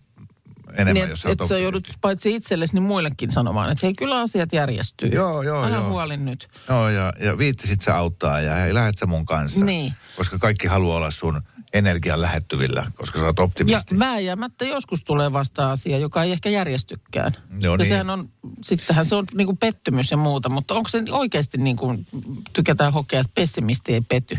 enemmän, 0.73 0.93
niin, 0.93 1.09
jos 1.09 1.25
oot 1.25 1.41
et 1.41 1.47
sä 1.47 1.57
joudut 1.57 1.87
paitsi 2.01 2.35
itsellesi, 2.35 2.73
niin 2.73 2.83
muillekin 2.83 3.31
sanomaan, 3.31 3.71
että 3.71 3.85
hei, 3.85 3.93
kyllä 3.93 4.19
asiat 4.19 4.53
järjestyy. 4.53 5.09
Joo, 5.09 5.41
joo, 5.41 5.63
Älä 5.63 5.75
joo. 5.75 5.89
huoli 5.89 6.17
nyt. 6.17 6.49
Joo, 6.69 6.89
ja, 6.89 7.13
ja 7.19 7.37
viittisit 7.37 7.81
sä 7.81 7.95
auttaa 7.95 8.41
ja 8.41 8.53
hei, 8.53 8.73
lähet 8.73 8.97
sä 8.97 9.05
mun 9.05 9.25
kanssa. 9.25 9.65
Niin. 9.65 9.93
Koska 10.17 10.37
kaikki 10.37 10.67
haluaa 10.67 10.97
olla 10.97 11.11
sun 11.11 11.41
energian 11.73 12.21
lähettyvillä, 12.21 12.91
koska 12.95 13.19
sä 13.19 13.25
oot 13.25 13.37
Ja 13.37 13.43
optimisti. 13.43 13.99
vääjäämättä 13.99 14.65
joskus 14.65 15.03
tulee 15.03 15.33
vasta 15.33 15.71
asia, 15.71 15.97
joka 15.97 16.23
ei 16.23 16.31
ehkä 16.31 16.49
järjestykään. 16.49 17.35
Joo, 17.59 17.73
ja 17.73 17.77
niin. 17.77 17.87
sehän 17.87 18.09
on, 18.09 18.29
sittenhän 18.63 19.05
se 19.05 19.15
on 19.15 19.25
niin 19.33 19.45
kuin 19.45 19.57
pettymys 19.57 20.11
ja 20.11 20.17
muuta, 20.17 20.49
mutta 20.49 20.73
onko 20.73 20.89
se 20.89 21.03
oikeasti 21.11 21.57
niin 21.57 21.75
kuin, 21.75 22.07
tykätään 22.53 22.93
hokea, 22.93 23.19
että 23.19 23.31
pessimisti 23.35 23.93
ei 23.93 24.01
pety? 24.01 24.37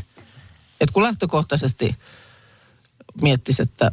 Että 0.81 0.93
kun 0.93 1.03
lähtökohtaisesti 1.03 1.97
miettisi, 3.21 3.63
että, 3.63 3.93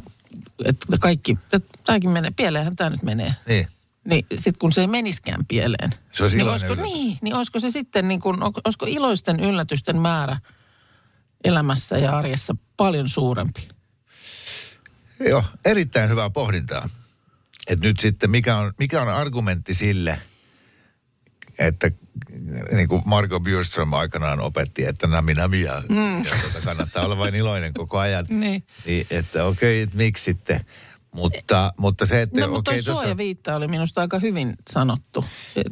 että 0.64 0.86
kaikki, 1.00 1.38
että 1.52 1.78
tämäkin 1.84 2.10
menee, 2.10 2.30
pieleenhän 2.30 2.76
tämä 2.76 2.90
nyt 2.90 3.02
menee. 3.02 3.34
Niin. 3.48 3.66
Niin 4.04 4.26
sitten 4.30 4.58
kun 4.58 4.72
se 4.72 4.80
ei 4.80 4.86
meniskään 4.86 5.46
pieleen. 5.48 5.90
Se 6.12 6.22
olisi 6.22 6.36
niin 6.36 6.48
olisiko, 6.48 6.72
yllätys. 6.72 6.92
niin, 6.92 7.18
niin 7.22 7.34
olisiko 7.34 7.60
se 7.60 7.70
sitten, 7.70 8.08
niin 8.08 8.20
kuin, 8.20 8.42
on- 8.42 8.52
olisiko 8.64 8.86
iloisten 8.88 9.40
yllätysten 9.40 9.98
määrä 9.98 10.40
elämässä 11.44 11.98
ja 11.98 12.18
arjessa 12.18 12.56
paljon 12.76 13.08
suurempi? 13.08 13.68
Joo, 15.20 15.44
erittäin 15.64 16.10
hyvää 16.10 16.30
pohdintaa. 16.30 16.88
Et 17.66 17.80
nyt 17.80 18.00
sitten 18.00 18.30
mikä 18.30 18.56
on, 18.56 18.72
mikä 18.78 19.02
on 19.02 19.08
argumentti 19.08 19.74
sille, 19.74 20.20
että 21.58 21.90
niin 22.72 22.88
kuin 22.88 23.02
Marco 23.04 23.40
Bjurström 23.40 23.92
aikanaan 23.92 24.40
opetti, 24.40 24.84
että 24.84 25.06
nami 25.06 25.34
nami 25.34 25.60
ja, 25.60 25.82
mm. 25.88 26.24
ja 26.24 26.30
tuota, 26.42 26.60
kannattaa 26.64 27.04
olla 27.04 27.18
vain 27.18 27.34
iloinen 27.34 27.74
koko 27.74 27.98
ajan. 27.98 28.26
Niin. 28.38 28.64
niin 28.86 29.06
että 29.10 29.44
okei, 29.44 29.82
okay, 29.82 29.96
miksi 29.96 30.24
sitten? 30.24 30.64
Mutta, 31.14 31.72
mutta 31.78 32.06
se, 32.06 32.22
että 32.22 32.40
No 32.40 32.48
mutta 32.48 32.70
okei, 32.70 32.82
toi 32.82 32.94
suojaviitta 32.94 33.56
oli 33.56 33.68
minusta 33.68 34.00
aika 34.00 34.18
hyvin 34.18 34.54
sanottu. 34.70 35.24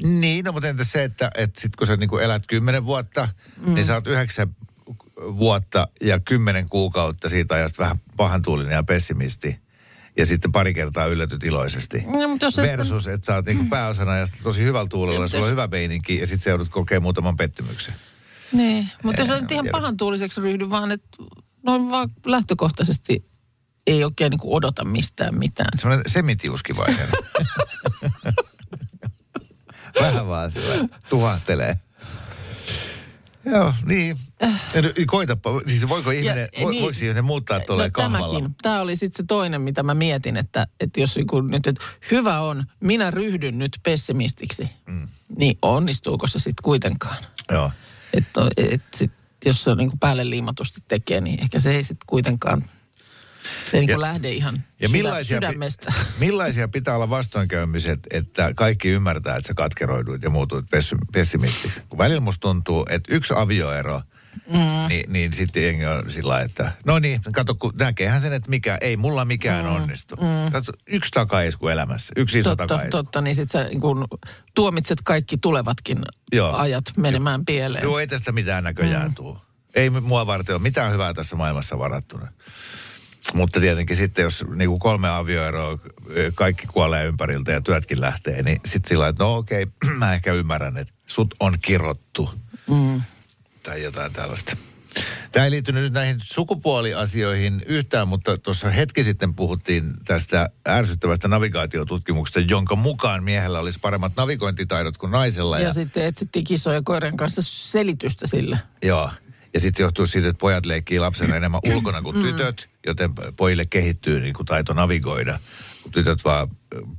Niin, 0.02 0.44
no 0.44 0.52
mutta 0.52 0.68
entäs 0.68 0.92
se, 0.92 1.04
että, 1.04 1.30
että 1.36 1.60
sit 1.60 1.76
kun 1.76 1.86
sä 1.86 1.96
niin 1.96 2.20
elät 2.20 2.46
kymmenen 2.46 2.84
vuotta, 2.84 3.28
mm. 3.66 3.74
niin 3.74 3.86
sä 3.86 3.94
oot 3.94 4.06
yhdeksän 4.06 4.56
vuotta 5.16 5.88
ja 6.00 6.20
kymmenen 6.20 6.68
kuukautta 6.68 7.28
siitä 7.28 7.54
ajasta 7.54 7.82
vähän 7.82 7.96
pahantuulinen 8.16 8.72
ja 8.72 8.82
pessimisti. 8.82 9.65
Ja 10.16 10.26
sitten 10.26 10.52
pari 10.52 10.74
kertaa 10.74 11.06
yllätyt 11.06 11.44
iloisesti. 11.44 12.04
No, 12.06 12.28
mutta 12.28 12.46
jos 12.46 12.56
Versus, 12.56 13.06
että 13.06 13.26
sä 13.26 13.34
oot 13.34 13.46
niin 13.46 13.70
pääosan 13.70 14.08
ajasta 14.08 14.36
tosi 14.42 14.62
hyvällä 14.62 14.88
tuulella, 14.88 15.28
sulla 15.28 15.44
on 15.44 15.50
hyvä 15.50 15.66
meininki 15.66 16.18
ja 16.18 16.26
sitten 16.26 16.44
sä 16.44 16.50
joudut 16.50 16.68
kokea 16.68 17.00
muutaman 17.00 17.36
pettymyksen. 17.36 17.94
Niin, 18.52 18.90
mutta 19.02 19.22
jos 19.22 19.28
sä 19.28 19.40
nyt 19.40 19.52
ihan 19.52 19.66
pahan 19.72 19.96
tuuliseksi 19.96 20.40
ryhdy, 20.40 20.70
vaan 20.70 20.90
että 20.90 21.08
noin 21.62 21.90
vaan 21.90 22.10
lähtökohtaisesti 22.26 23.30
ei 23.86 24.04
oikein 24.04 24.30
niin 24.30 24.40
odota 24.44 24.84
mistään 24.84 25.38
mitään. 25.38 25.78
Semmoinen 25.78 26.10
semitiuskivaihe. 26.10 27.08
Vähän 30.00 30.26
vaan 30.26 30.50
sillä 30.50 30.88
tuhahtelee. 31.08 31.80
Joo, 33.46 33.72
niin. 33.84 34.18
Nyt 34.74 34.96
Koitapa, 35.06 35.50
siis 35.66 35.88
voiko 35.88 36.10
ihminen, 36.10 36.48
Ja, 36.56 36.64
vo, 36.64 36.70
niin. 36.70 36.82
voiko 36.82 36.98
ihminen 37.02 37.24
muuttaa 37.24 37.60
tuolleen 37.60 37.88
no, 37.88 37.92
kahvalla? 37.92 38.28
tämäkin. 38.28 38.56
Tämä 38.62 38.80
oli 38.80 38.96
sitten 38.96 39.16
se 39.16 39.24
toinen, 39.28 39.60
mitä 39.60 39.82
mä 39.82 39.94
mietin, 39.94 40.36
että, 40.36 40.66
että 40.80 41.00
jos 41.00 41.16
niinku 41.16 41.40
nyt, 41.40 41.66
että 41.66 41.84
hyvä 42.10 42.40
on, 42.40 42.64
minä 42.80 43.10
ryhdyn 43.10 43.58
nyt 43.58 43.80
pessimistiksi, 43.82 44.70
mm. 44.86 45.08
niin 45.38 45.58
onnistuuko 45.62 46.26
se 46.26 46.38
sitten 46.38 46.62
kuitenkaan? 46.62 47.16
Joo. 47.52 47.70
Että 48.14 48.40
et 48.56 48.82
sit, 48.94 49.12
jos 49.44 49.64
se 49.64 49.74
niinku 49.74 49.96
päälle 50.00 50.30
liimatusti 50.30 50.80
tekee, 50.88 51.20
niin 51.20 51.40
ehkä 51.40 51.60
se 51.60 51.74
ei 51.74 51.82
sitten 51.82 52.06
kuitenkaan, 52.06 52.62
se 53.70 53.76
ei 53.76 53.80
niinku 53.80 53.92
Ja- 53.92 54.00
lähde 54.00 54.32
ihan 54.32 54.54
Ja 54.80 54.88
millaisia, 54.88 55.36
sydämestä. 55.36 55.86
pi- 55.86 55.94
millaisia 56.26 56.68
pitää 56.68 56.94
olla 56.94 57.10
vastoinkäymiset, 57.10 58.00
että 58.10 58.52
kaikki 58.54 58.88
ymmärtää, 58.88 59.36
että 59.36 59.48
sä 59.48 59.54
katkeroiduit 59.54 60.22
ja 60.22 60.30
muutuit 60.30 60.66
pessimistiksi? 61.12 61.82
Kun 61.88 61.98
välillä 61.98 62.20
musta 62.20 62.40
tuntuu, 62.40 62.86
että 62.90 63.14
yksi 63.14 63.34
avioero, 63.36 64.00
mm. 64.48 64.88
niin, 64.88 65.12
niin 65.12 65.32
sitten 65.32 65.62
jengi 65.62 65.86
on 65.86 66.10
sillä 66.10 66.40
että 66.40 66.72
no 66.86 66.98
niin, 66.98 67.20
kato, 67.32 67.54
kun 67.54 67.72
näkeehän 67.78 68.20
sen, 68.20 68.32
että 68.32 68.50
mikä, 68.50 68.78
ei 68.80 68.96
mulla 68.96 69.24
mikään 69.24 69.64
mm. 69.64 69.70
onnistu. 69.76 70.16
Mm. 70.16 70.52
Katso, 70.52 70.72
yksi 70.86 71.10
takaisku 71.10 71.68
elämässä, 71.68 72.12
yksi 72.16 72.38
iso 72.38 72.50
Totta, 72.50 72.66
takaisku. 72.66 72.90
totta, 72.90 73.20
niin 73.20 73.36
sitten 73.36 73.62
sä 73.62 73.68
niin 73.68 73.80
kun 73.80 74.06
tuomitset 74.54 74.98
kaikki 75.04 75.38
tulevatkin 75.38 75.98
Joo. 76.32 76.56
ajat 76.56 76.84
menemään 76.96 77.44
pieleen. 77.44 77.82
Joo, 77.82 77.98
ei 77.98 78.06
tästä 78.06 78.32
mitään 78.32 78.64
näköjään 78.64 79.08
mm. 79.08 79.14
tuu. 79.14 79.38
Ei 79.74 79.90
mua 79.90 80.26
varten 80.26 80.54
ole 80.54 80.62
mitään 80.62 80.92
hyvää 80.92 81.14
tässä 81.14 81.36
maailmassa 81.36 81.78
varattuna. 81.78 82.28
Mutta 83.34 83.60
tietenkin 83.60 83.96
sitten, 83.96 84.22
jos 84.22 84.44
niin 84.54 84.68
kuin 84.68 84.80
kolme 84.80 85.08
avioeroa, 85.08 85.78
kaikki 86.34 86.66
kuolee 86.66 87.06
ympäriltä 87.06 87.52
ja 87.52 87.60
työtkin 87.60 88.00
lähtee, 88.00 88.42
niin 88.42 88.60
sitten 88.64 88.88
sillä 88.88 89.08
että 89.08 89.24
no 89.24 89.36
okei, 89.36 89.66
mä 89.98 90.14
ehkä 90.14 90.32
ymmärrän, 90.32 90.76
että 90.76 90.94
sut 91.06 91.34
on 91.40 91.58
kirottu. 91.62 92.30
Mm. 92.66 93.02
Tai 93.62 93.82
jotain 93.82 94.12
tällaista. 94.12 94.56
Tämä 95.32 95.44
ei 95.44 95.50
liittynyt 95.50 95.82
nyt 95.82 95.92
näihin 95.92 96.16
sukupuoliasioihin 96.24 97.62
yhtään, 97.66 98.08
mutta 98.08 98.38
tuossa 98.38 98.70
hetki 98.70 99.04
sitten 99.04 99.34
puhuttiin 99.34 99.94
tästä 100.04 100.50
ärsyttävästä 100.68 101.28
navigaatiotutkimuksesta, 101.28 102.40
jonka 102.40 102.76
mukaan 102.76 103.24
miehellä 103.24 103.58
olisi 103.58 103.78
paremmat 103.80 104.12
navigointitaidot 104.16 104.96
kuin 104.96 105.12
naisella. 105.12 105.58
Ja, 105.58 105.66
ja 105.66 105.72
sitten 105.72 106.06
etsittiin 106.06 106.44
kissojen 106.44 106.76
ja 106.76 106.82
koirien 106.84 107.16
kanssa 107.16 107.42
selitystä 107.44 108.26
sille. 108.26 108.58
Joo. 108.82 109.10
Ja 109.54 109.60
sitten 109.60 109.76
se 109.76 109.82
johtuu 109.82 110.06
siitä, 110.06 110.28
että 110.28 110.40
pojat 110.40 110.66
leikkii 110.66 110.98
lapsena 110.98 111.36
enemmän 111.36 111.60
ulkona 111.74 112.02
kuin 112.02 112.22
tytöt, 112.22 112.68
joten 112.86 113.10
pojille 113.36 113.66
kehittyy 113.66 114.20
niin 114.20 114.34
kuin 114.34 114.46
taito 114.46 114.72
navigoida, 114.72 115.38
kun 115.82 115.92
tytöt 115.92 116.24
vaan 116.24 116.48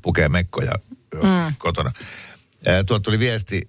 pukee 0.02 0.30
mekkoja 0.30 0.72
mm. 1.14 1.56
kotona. 1.58 1.92
Tuolta 2.86 3.04
tuli 3.04 3.20
viesti 3.20 3.68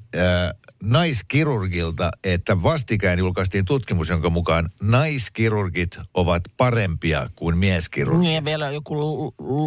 naiskirurgilta, 0.82 2.10
että 2.24 2.62
vastikään 2.62 3.18
julkaistiin 3.18 3.64
tutkimus, 3.64 4.08
jonka 4.08 4.30
mukaan 4.30 4.70
naiskirurgit 4.82 5.98
ovat 6.14 6.42
parempia 6.56 7.30
kuin 7.36 7.58
mieskirurgit. 7.58 8.20
Niin 8.20 8.34
ja 8.34 8.44
vielä 8.44 8.70
joku 8.70 8.94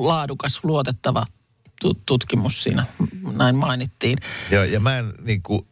laadukas, 0.05 0.59
luotettava 0.63 1.25
tutkimus 2.05 2.63
siinä, 2.63 2.85
näin 3.33 3.55
mainittiin. 3.55 4.17
Ja, 4.51 4.65
ja 4.65 4.79
mä 4.79 4.97
en 4.97 5.13
niin 5.21 5.41
kuin, 5.41 5.67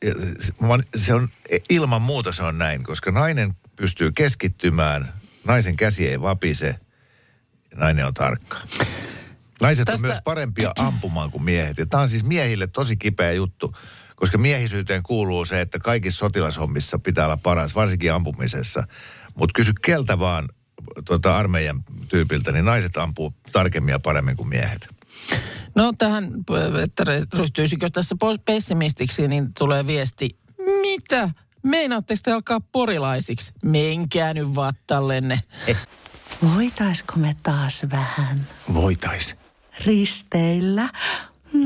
se 0.96 1.14
on, 1.14 1.30
ilman 1.70 2.02
muuta 2.02 2.32
se 2.32 2.44
on 2.44 2.58
näin, 2.58 2.84
koska 2.84 3.12
nainen 3.12 3.54
pystyy 3.76 4.12
keskittymään 4.12 5.14
Naisen 5.46 5.78
käsi 5.78 6.08
ei 6.08 6.22
vapise. 6.22 6.76
Nainen 7.76 8.06
on 8.06 8.14
tarkka. 8.14 8.58
Naiset 9.62 9.86
Tästä- 9.86 9.94
on 9.94 10.02
myös 10.02 10.22
parempia 10.24 10.72
ampumaan 10.78 11.32
kuin 11.32 11.44
miehet. 11.44 11.78
Ja 11.78 11.86
tämä 11.86 12.04
on 12.04 12.10
siis 12.10 12.24
miehille 12.24 12.68
tosi 12.68 12.98
kipeä 12.98 13.32
juttu, 13.32 13.76
koska 14.16 14.38
miehisyyteen 14.38 15.04
kuuluu 15.04 15.46
se, 15.46 15.62
että 15.62 15.80
kaikissa 15.80 16.18
sotilashommissa 16.18 17.00
pitää 17.00 17.26
olla 17.26 17.38
paras, 17.38 17.76
varsinkin 17.76 18.14
ampumisessa. 18.14 18.84
Mutta 19.36 19.54
kysy 19.56 19.74
keltä 19.86 20.20
vaan 20.20 20.50
tuota, 21.06 21.38
armeijan 21.38 21.84
tyypiltä, 22.10 22.52
niin 22.52 22.66
naiset 22.66 22.98
ampuu 22.98 23.34
tarkemmin 23.52 23.92
ja 23.92 24.00
paremmin 24.00 24.38
kuin 24.38 24.50
miehet. 24.50 24.90
No 25.76 25.94
tähän, 25.98 26.32
että 26.84 27.04
ryhtyisikö 27.34 27.90
tässä 27.90 28.16
pessimistiksi, 28.46 29.28
niin 29.28 29.54
tulee 29.58 29.88
viesti. 29.88 30.30
Mitä? 30.82 31.30
Meinaatteko 31.64 32.20
te 32.24 32.32
alkaa 32.32 32.60
porilaisiksi? 32.60 33.52
Menkää 33.64 34.34
nyt 34.34 34.56
vattallenne. 34.56 35.40
Voitaisko 36.56 37.14
me 37.16 37.36
taas 37.44 37.86
vähän 37.92 38.48
Voitais. 38.74 39.36
risteillä? 39.86 40.90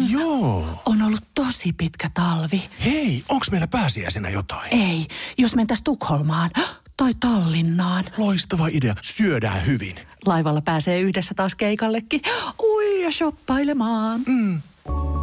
Joo. 0.10 0.82
On 0.86 1.02
ollut 1.02 1.24
tosi 1.36 1.74
pitkä 1.74 2.10
talvi. 2.14 2.70
Hei, 2.86 3.24
onks 3.30 3.52
meillä 3.52 3.68
pääsiäisenä 3.68 4.30
jotain? 4.30 4.74
Ei, 4.74 5.08
jos 5.38 5.56
mentäis 5.56 5.82
Tukholmaan 5.82 6.52
tai 6.98 7.14
Tallinnaan. 7.20 8.04
Loistava 8.18 8.68
idea. 8.72 8.96
Syödään 9.02 9.66
hyvin. 9.66 9.96
Laivalla 10.26 10.62
pääsee 10.62 11.00
yhdessä 11.00 11.34
taas 11.34 11.56
keikallekin. 11.56 12.22
Ui 12.64 13.04
ja 13.04 13.12
shoppailemaan. 13.12 14.22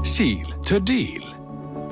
Seal 0.05 0.53
to 0.53 0.87
deal. 0.87 1.35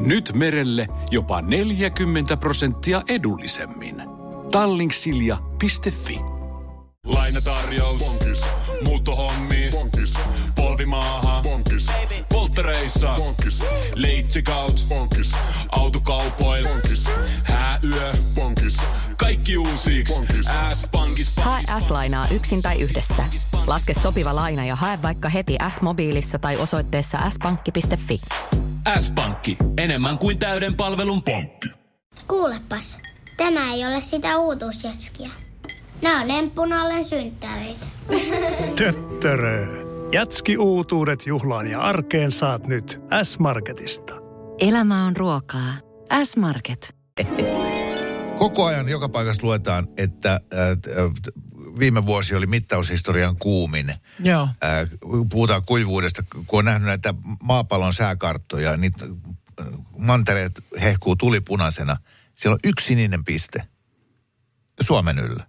Nyt 0.00 0.30
merelle 0.34 0.88
jopa 1.10 1.42
40 1.42 2.36
prosenttia 2.36 3.02
edullisemmin. 3.08 4.02
Tallingsilja.fi 4.50 6.18
Lainatarjous. 7.06 7.98
Bonkis. 7.98 8.44
Muuttohommi. 8.84 9.68
Bonkis. 9.70 10.14
Polvimaaha. 10.56 11.42
Bonkis. 11.42 11.86
Polttereissa. 12.28 13.14
Bonkis. 13.16 13.64
Leitsikaut. 13.94 14.86
Bonkis. 14.88 15.32
Autokaupoil. 15.72 16.68
Bonkis. 16.68 17.04
Hääyö. 17.44 18.12
Bonkis. 18.34 18.76
Kaikki 19.18 19.56
uusi. 19.56 20.04
S-pankis. 20.72 21.32
Hae 21.36 21.62
S-lainaa 21.80 22.26
yksin 22.34 22.62
tai 22.62 22.80
yhdessä. 22.80 23.24
Laske 23.66 23.94
sopiva 23.94 24.36
laina 24.36 24.64
ja 24.64 24.76
hae 24.76 24.98
vaikka 25.02 25.28
heti 25.28 25.56
S-mobiilissa 25.68 26.38
tai 26.38 26.56
osoitteessa 26.56 27.18
s-pankki.fi. 27.30 28.20
S-pankki. 28.98 29.56
Enemmän 29.78 30.18
kuin 30.18 30.38
täyden 30.38 30.76
palvelun 30.76 31.22
pankki. 31.22 31.68
Kuulepas, 32.28 32.98
tämä 33.36 33.72
ei 33.72 33.86
ole 33.86 34.00
sitä 34.00 34.38
uutuusjatskia. 34.38 35.30
Nämä 36.02 36.20
on 36.20 36.30
emppunallen 36.30 37.04
synttäreitä. 37.04 37.86
Töttörö. 38.78 39.66
Jatski 40.12 40.56
uutuudet 40.56 41.26
juhlaan 41.26 41.66
ja 41.66 41.80
arkeen 41.80 42.32
saat 42.32 42.66
nyt 42.66 43.00
S-Marketista. 43.22 44.14
Elämä 44.58 45.06
on 45.06 45.16
ruokaa. 45.16 45.72
S-Market. 46.24 46.94
Koko 48.38 48.64
ajan 48.64 48.88
joka 48.88 49.08
paikassa 49.08 49.42
luetaan, 49.42 49.88
että 49.96 50.32
äh, 50.32 50.68
äh, 50.70 51.12
viime 51.78 52.06
vuosi 52.06 52.34
oli 52.34 52.46
mittaushistorian 52.46 53.36
kuumin. 53.36 53.94
Joo. 54.20 54.42
Äh, 54.42 54.88
puhutaan 55.30 55.62
kuivuudesta, 55.66 56.22
kun 56.46 56.58
on 56.58 56.64
nähnyt 56.64 56.86
näitä 56.86 57.14
maapallon 57.42 57.94
sääkarttoja, 57.94 58.76
niin 58.76 58.92
mantereet 59.98 60.64
hehkuu 60.82 61.16
tulipunaisena. 61.16 61.96
Siellä 62.34 62.54
on 62.54 62.60
yksi 62.64 62.86
sininen 62.86 63.24
piste 63.24 63.68
Suomen 64.80 65.18
yllä. 65.18 65.46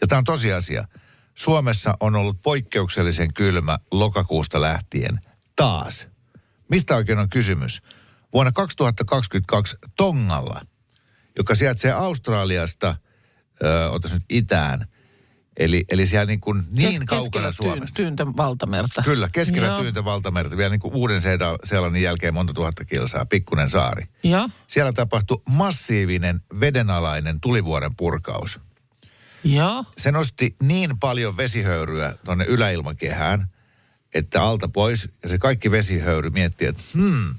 Ja 0.00 0.06
tämä 0.06 0.18
on 0.18 0.24
tosiasia. 0.24 0.88
Suomessa 1.34 1.96
on 2.00 2.16
ollut 2.16 2.42
poikkeuksellisen 2.42 3.34
kylmä 3.34 3.78
lokakuusta 3.90 4.60
lähtien 4.60 5.20
taas. 5.56 6.08
Mistä 6.68 6.96
oikein 6.96 7.18
on 7.18 7.28
kysymys? 7.28 7.82
Vuonna 8.32 8.52
2022 8.52 9.76
Tongalla, 9.96 10.60
joka 11.38 11.54
sijaitsee 11.54 11.92
Australiasta, 11.92 12.96
ö, 13.62 13.90
otas 13.90 14.12
nyt 14.12 14.24
itään, 14.28 14.86
eli, 15.56 15.84
eli 15.90 16.06
siellä 16.06 16.26
niin, 16.26 16.40
kuin 16.40 16.62
niin 16.70 17.00
Kes- 17.00 17.06
kaukana 17.06 17.52
Suomesta. 17.52 17.96
Tyyn, 17.96 18.16
tyyntä 18.16 18.36
valtamerta. 18.36 19.02
Kyllä, 19.02 19.28
keskellä 19.32 19.68
Joo. 19.68 19.80
tyyntä 19.80 20.04
valtamerta, 20.04 20.56
vielä 20.56 20.70
niin 20.70 20.80
kuin 20.80 20.94
uuden 20.94 21.20
Seelannin 21.64 22.02
jälkeen 22.02 22.34
monta 22.34 22.52
tuhatta 22.52 22.84
kilsaa, 22.84 23.26
pikkunen 23.26 23.70
saari. 23.70 24.08
Joo. 24.22 24.48
Siellä 24.66 24.92
tapahtui 24.92 25.42
massiivinen 25.48 26.40
vedenalainen 26.60 27.40
tulivuoren 27.40 27.96
purkaus. 27.96 28.60
Joo. 29.44 29.84
Se 29.98 30.12
nosti 30.12 30.56
niin 30.62 30.98
paljon 30.98 31.36
vesihöyryä 31.36 32.14
tuonne 32.24 32.44
yläilmakehään, 32.44 33.48
että 34.14 34.42
alta 34.42 34.68
pois, 34.68 35.08
ja 35.22 35.28
se 35.28 35.38
kaikki 35.38 35.70
vesihöyry 35.70 36.30
mietti, 36.30 36.66
että 36.66 36.82
hmm, 36.94 37.34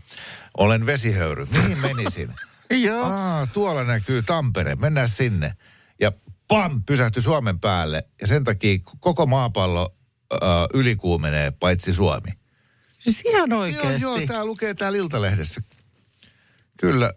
olen 0.58 0.86
vesihöyry, 0.86 1.48
mihin 1.52 1.78
menisin? 1.78 2.34
Joo. 2.72 3.04
Aa, 3.06 3.48
tuolla 3.48 3.84
näkyy 3.84 4.24
Tampere, 4.24 4.76
mennään 4.76 5.10
sinne. 5.10 5.54
Ja 6.00 6.12
pam, 6.48 6.84
pysähtyi 6.84 7.24
Suomen 7.24 7.60
päälle, 7.60 8.04
ja 8.22 8.28
sen 8.28 8.44
takia 8.44 8.80
koko 9.00 9.26
maapallo 9.26 9.96
äh, 10.34 10.40
ylikuumenee, 10.74 11.52
paitsi 11.52 11.94
Suomi. 11.94 12.32
Siis 13.00 13.22
ihan 13.26 13.50
Joo, 13.50 13.60
oikeasti. 13.60 14.02
joo, 14.02 14.20
tämä 14.28 14.46
lukee 14.46 14.74
täällä 14.74 14.98
Iltalehdessä. 14.98 15.62
Kyllä, 16.78 17.14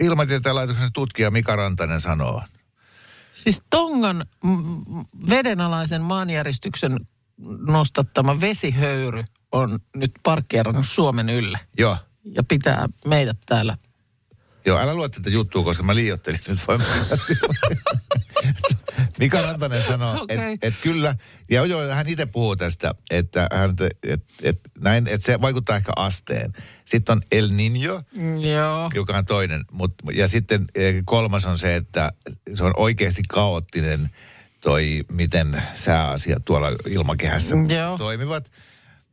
Ilmatieteen 0.00 0.54
laitoksen 0.54 0.92
tutkija 0.92 1.30
Mika 1.30 1.56
Rantanen 1.56 2.00
sanoo. 2.00 2.42
Siis 3.44 3.62
Tongan 3.70 4.26
vedenalaisen 5.30 6.02
maanjäristyksen 6.02 7.00
nostattama 7.66 8.40
vesihöyry 8.40 9.24
on 9.52 9.80
nyt 9.96 10.12
parkkeerannut 10.22 10.86
Suomen 10.86 11.28
ylle 11.28 11.60
Joo, 11.78 11.96
ja 12.24 12.42
pitää 12.42 12.88
meidät 13.06 13.36
täällä. 13.46 13.76
Joo, 14.66 14.78
älä 14.78 14.94
lue 14.94 15.08
tätä 15.08 15.30
juttua, 15.30 15.64
koska 15.64 15.82
mä 15.82 15.94
liiottelin 15.94 16.40
nyt 16.48 16.58
voin 16.68 16.82
Mika 19.18 19.42
Rantanen 19.42 19.82
sanoo, 19.82 20.22
Okei. 20.22 20.36
että 20.36 20.66
et 20.66 20.74
kyllä, 20.82 21.16
ja 21.50 21.66
joo, 21.66 21.88
hän 21.88 22.08
itse 22.08 22.26
puhuu 22.26 22.56
tästä, 22.56 22.94
että, 23.10 23.48
hän, 23.52 23.70
et, 24.02 24.24
et, 24.42 24.60
näin, 24.80 25.08
että 25.08 25.26
se 25.26 25.40
vaikuttaa 25.40 25.76
ehkä 25.76 25.92
asteen. 25.96 26.52
Sitten 26.84 27.12
on 27.12 27.20
El 27.32 27.48
Niño, 27.48 28.02
Joo. 28.52 28.90
joka 28.94 29.16
on 29.16 29.24
toinen. 29.24 29.64
Mut, 29.72 29.94
ja 30.12 30.28
sitten 30.28 30.64
eh, 30.74 31.02
kolmas 31.04 31.46
on 31.46 31.58
se, 31.58 31.76
että 31.76 32.12
se 32.54 32.64
on 32.64 32.72
oikeasti 32.76 33.22
kaoottinen 33.28 34.10
toi, 34.60 35.04
miten 35.12 35.62
sääasiat 35.74 36.44
tuolla 36.44 36.68
ilmakehässä 36.86 37.56
Joo. 37.76 37.98
toimivat. 37.98 38.52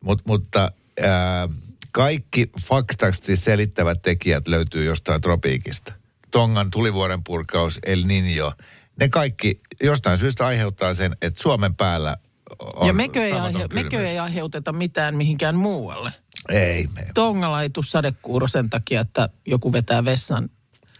Mut, 0.02 0.22
mutta 0.28 0.72
ää, 1.02 1.48
kaikki 1.92 2.50
faktaisesti 2.62 3.38
selittävät 3.38 4.02
tekijät 4.02 4.48
löytyy 4.48 4.86
jostain 4.86 5.22
tropiikista. 5.22 5.94
Tongan 6.32 6.72
tulivuoren 6.72 7.24
purkaus, 7.24 7.80
El 7.86 8.04
Niño, 8.04 8.64
ne 9.00 9.10
kaikki 9.10 9.62
jostain 9.84 10.18
syystä 10.18 10.46
aiheuttaa 10.46 10.94
sen, 10.94 11.18
että 11.22 11.42
Suomen 11.42 11.76
päällä 11.76 12.18
on 12.60 12.88
ja 12.88 12.94
mekö 12.94 13.26
ei, 13.26 13.32
aihe, 13.32 13.68
mekö 13.74 14.08
ei 14.10 14.20
aiheuteta 14.20 14.74
mitään 14.74 15.16
mihinkään 15.16 15.56
muualle. 15.56 16.12
Ei, 16.50 16.86
me. 16.96 17.08
Tongalla 17.14 17.62
ei 17.62 17.70
tule 17.70 17.86
sadekuuro 17.86 18.48
sen 18.48 18.70
takia, 18.70 19.02
että 19.02 19.30
joku 19.46 19.74
vetää 19.74 20.06
vessan 20.06 20.50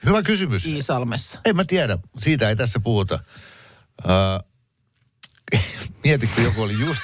Hyvä 0.06 0.24
kysymys. 0.24 0.66
Iisalmessa. 0.66 1.40
En 1.46 1.56
mä 1.56 1.66
tiedä, 1.66 1.98
siitä 2.18 2.50
ei 2.50 2.56
tässä 2.56 2.80
puhuta. 2.80 3.20
Uh, 4.06 4.49
mieti, 6.04 6.30
kun 6.36 6.44
joku 6.44 6.62
oli 6.62 6.80
just, 6.80 7.02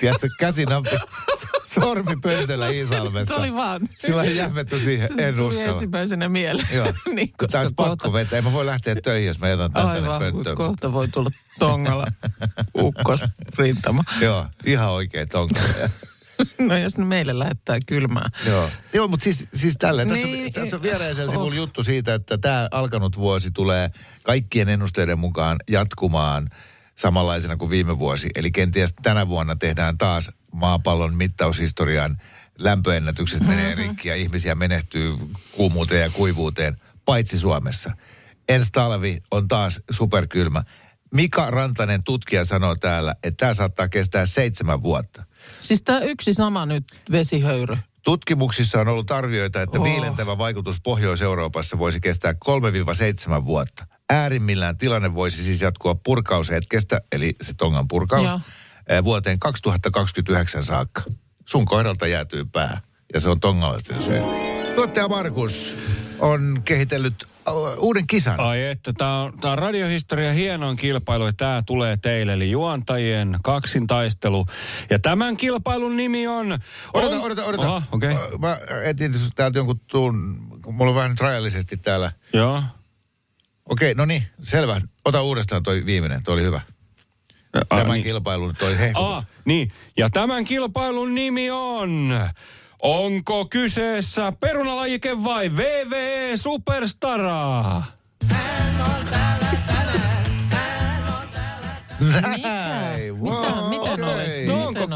tiedätkö, 0.00 0.28
käsinappi, 0.38 0.90
sormi 1.74 2.16
pöntöllä 2.22 2.68
Iisalmessa. 2.68 3.34
Se 3.34 3.40
oli 3.40 3.54
vaan. 3.54 3.88
Sillä 3.98 4.22
ei 4.22 4.36
jämmetty 4.36 4.78
siihen, 4.80 5.08
Se 5.16 5.28
en 5.28 5.34
tuli 5.34 5.48
uskalla. 5.48 5.68
ensimmäisenä 5.72 6.28
mieleen. 6.28 6.68
Joo, 6.72 6.92
niin, 7.14 7.30
tämä 7.50 7.60
olisi 7.62 7.74
pakko 7.74 8.12
vetää. 8.12 8.36
Ei 8.36 8.42
mä 8.42 8.52
voi 8.52 8.66
lähteä 8.66 8.94
töihin, 9.02 9.26
jos 9.26 9.38
mä 9.38 9.48
jätän 9.48 9.72
tän 9.72 9.86
tänne 9.86 10.08
Aivan, 10.08 10.22
mutta 10.22 10.34
pönttöön. 10.34 10.56
kohta 10.56 10.92
voi 10.92 11.08
tulla 11.08 11.30
tongalla 11.58 12.06
ukkosrintama. 12.78 14.02
Joo, 14.20 14.46
ihan 14.66 14.90
oikein 14.90 15.28
tonka. 15.28 15.60
No 16.58 16.76
jos 16.76 16.98
ne 16.98 17.04
meille 17.04 17.38
lähettää 17.38 17.78
kylmää. 17.86 18.28
Joo, 18.46 18.68
Joo 18.92 19.08
mutta 19.08 19.24
siis, 19.24 19.48
siis 19.54 19.76
tälleen. 19.78 20.08
Tässä, 20.08 20.26
Niin, 20.26 20.52
tässä 20.52 20.76
on 20.76 20.82
viereisellä 20.82 21.30
sivulla 21.30 21.50
oh. 21.50 21.56
juttu 21.56 21.82
siitä, 21.82 22.14
että 22.14 22.38
tämä 22.38 22.68
alkanut 22.70 23.18
vuosi 23.18 23.50
tulee 23.50 23.90
kaikkien 24.24 24.68
ennusteiden 24.68 25.18
mukaan 25.18 25.56
jatkumaan 25.70 26.50
samanlaisena 26.98 27.56
kuin 27.56 27.70
viime 27.70 27.98
vuosi. 27.98 28.28
Eli 28.34 28.50
kenties 28.50 28.94
tänä 29.02 29.28
vuonna 29.28 29.56
tehdään 29.56 29.98
taas 29.98 30.30
maapallon 30.52 31.14
mittaushistorian 31.14 32.16
lämpöennätykset 32.58 33.46
menee 33.46 33.70
Mhm. 33.74 33.78
rikki 33.78 34.08
ja 34.08 34.16
ihmisiä 34.16 34.54
menehtyy 34.54 35.16
kuumuuteen 35.52 36.02
ja 36.02 36.10
kuivuuteen, 36.10 36.76
paitsi 37.04 37.38
Suomessa. 37.38 37.90
Ensi 38.48 38.72
talvi 38.72 39.22
on 39.30 39.48
taas 39.48 39.80
superkylmä. 39.90 40.64
Mika 41.14 41.50
Rantanen 41.50 42.04
tutkija 42.04 42.44
sanoo 42.44 42.76
täällä, 42.76 43.14
että 43.22 43.36
tämä 43.36 43.54
saattaa 43.54 43.88
kestää 43.88 44.26
seitsemän 44.26 44.82
vuotta. 44.82 45.24
Siis 45.60 45.82
tämä 45.82 46.00
yksi 46.00 46.34
sama 46.34 46.66
nyt 46.66 46.84
vesihöyry. 47.10 47.76
Tutkimuksissa 48.04 48.80
on 48.80 48.88
ollut 48.88 49.10
arvioita, 49.10 49.62
että 49.62 49.78
Oh. 49.78 49.84
viilentävä 49.84 50.38
vaikutus 50.38 50.80
Pohjois-Euroopassa 50.80 51.78
voisi 51.78 52.00
kestää 52.00 52.34
3-7 52.34 53.44
vuotta. 53.44 53.86
Äärimmillään 54.08 54.78
tilanne 54.78 55.14
voisi 55.14 55.42
siis 55.42 55.60
jatkua 55.60 55.94
purkaushetkestä, 55.94 57.00
eli 57.12 57.36
se 57.42 57.54
tongan 57.54 57.88
purkaus, 57.88 58.30
Joo. 58.30 58.40
eh, 58.88 59.04
vuoteen 59.04 59.38
2029 59.38 60.64
saakka. 60.64 61.02
Sun 61.46 61.64
kohdalta 61.64 62.06
jäätyy 62.06 62.44
pää, 62.44 62.80
ja 63.14 63.20
se 63.20 63.28
on 63.28 63.40
tongalaisten 63.40 64.02
syy. 64.02 64.20
Tuottaja 64.74 65.08
Markus 65.08 65.76
on 66.18 66.62
kehitellyt 66.64 67.14
äh, 67.48 67.54
uuden 67.78 68.06
kisan. 68.06 68.40
Ai 68.40 68.62
että, 68.62 68.92
tämä 68.92 69.22
on, 69.22 69.38
tää 69.40 69.52
on 69.52 69.58
radiohistoria 69.58 70.32
hienoin 70.32 70.76
kilpailu 70.76 71.26
ja 71.26 71.32
tämä 71.32 71.62
tulee 71.66 71.96
teille, 71.96 72.32
eli 72.32 72.50
juontajien 72.50 73.38
kaksintaistelu. 73.42 74.46
Ja 74.90 74.98
tämän 74.98 75.36
kilpailun 75.36 75.96
nimi 75.96 76.26
on... 76.26 76.58
Odota, 76.94 77.16
on... 77.16 77.22
odota, 77.22 77.44
odota. 77.44 77.66
Aha, 77.66 77.82
okei. 77.92 78.12
Okay. 78.12 78.38
Mä 78.38 78.58
etin 78.84 79.12
täältä 79.34 79.58
jonkun 79.58 79.80
tuun, 79.86 80.38
kun 80.62 80.74
mulla 80.74 80.90
on 80.90 80.96
vähän 80.96 81.16
rajallisesti 81.20 81.76
täällä. 81.76 82.12
Joo. 82.32 82.62
Okei, 83.68 83.94
no 83.94 84.04
niin, 84.04 84.22
selvä. 84.42 84.80
Ota 85.04 85.22
uudestaan 85.22 85.62
toi 85.62 85.86
viimeinen, 85.86 86.22
toi 86.22 86.34
oli 86.34 86.42
hyvä. 86.42 86.60
Ah, 87.70 87.78
Tämän 87.78 87.92
niin. 87.92 88.04
kilpailun 88.04 88.54
toi 88.58 88.78
hehkutus. 88.78 89.16
Ah, 89.16 89.26
niin. 89.44 89.72
Ja 89.96 90.10
tämän 90.10 90.44
kilpailun 90.44 91.14
nimi 91.14 91.50
on... 91.50 92.20
Onko 92.82 93.44
kyseessä 93.44 94.32
perunalajike 94.40 95.24
vai 95.24 95.56
VVE 95.56 96.36
Superstara? 96.36 97.82
Näin, 102.00 103.14
Mitä? 103.14 103.22
wow, 103.24 103.32
Miten 103.32 103.46
okei. 103.48 103.66
oli? 103.66 103.67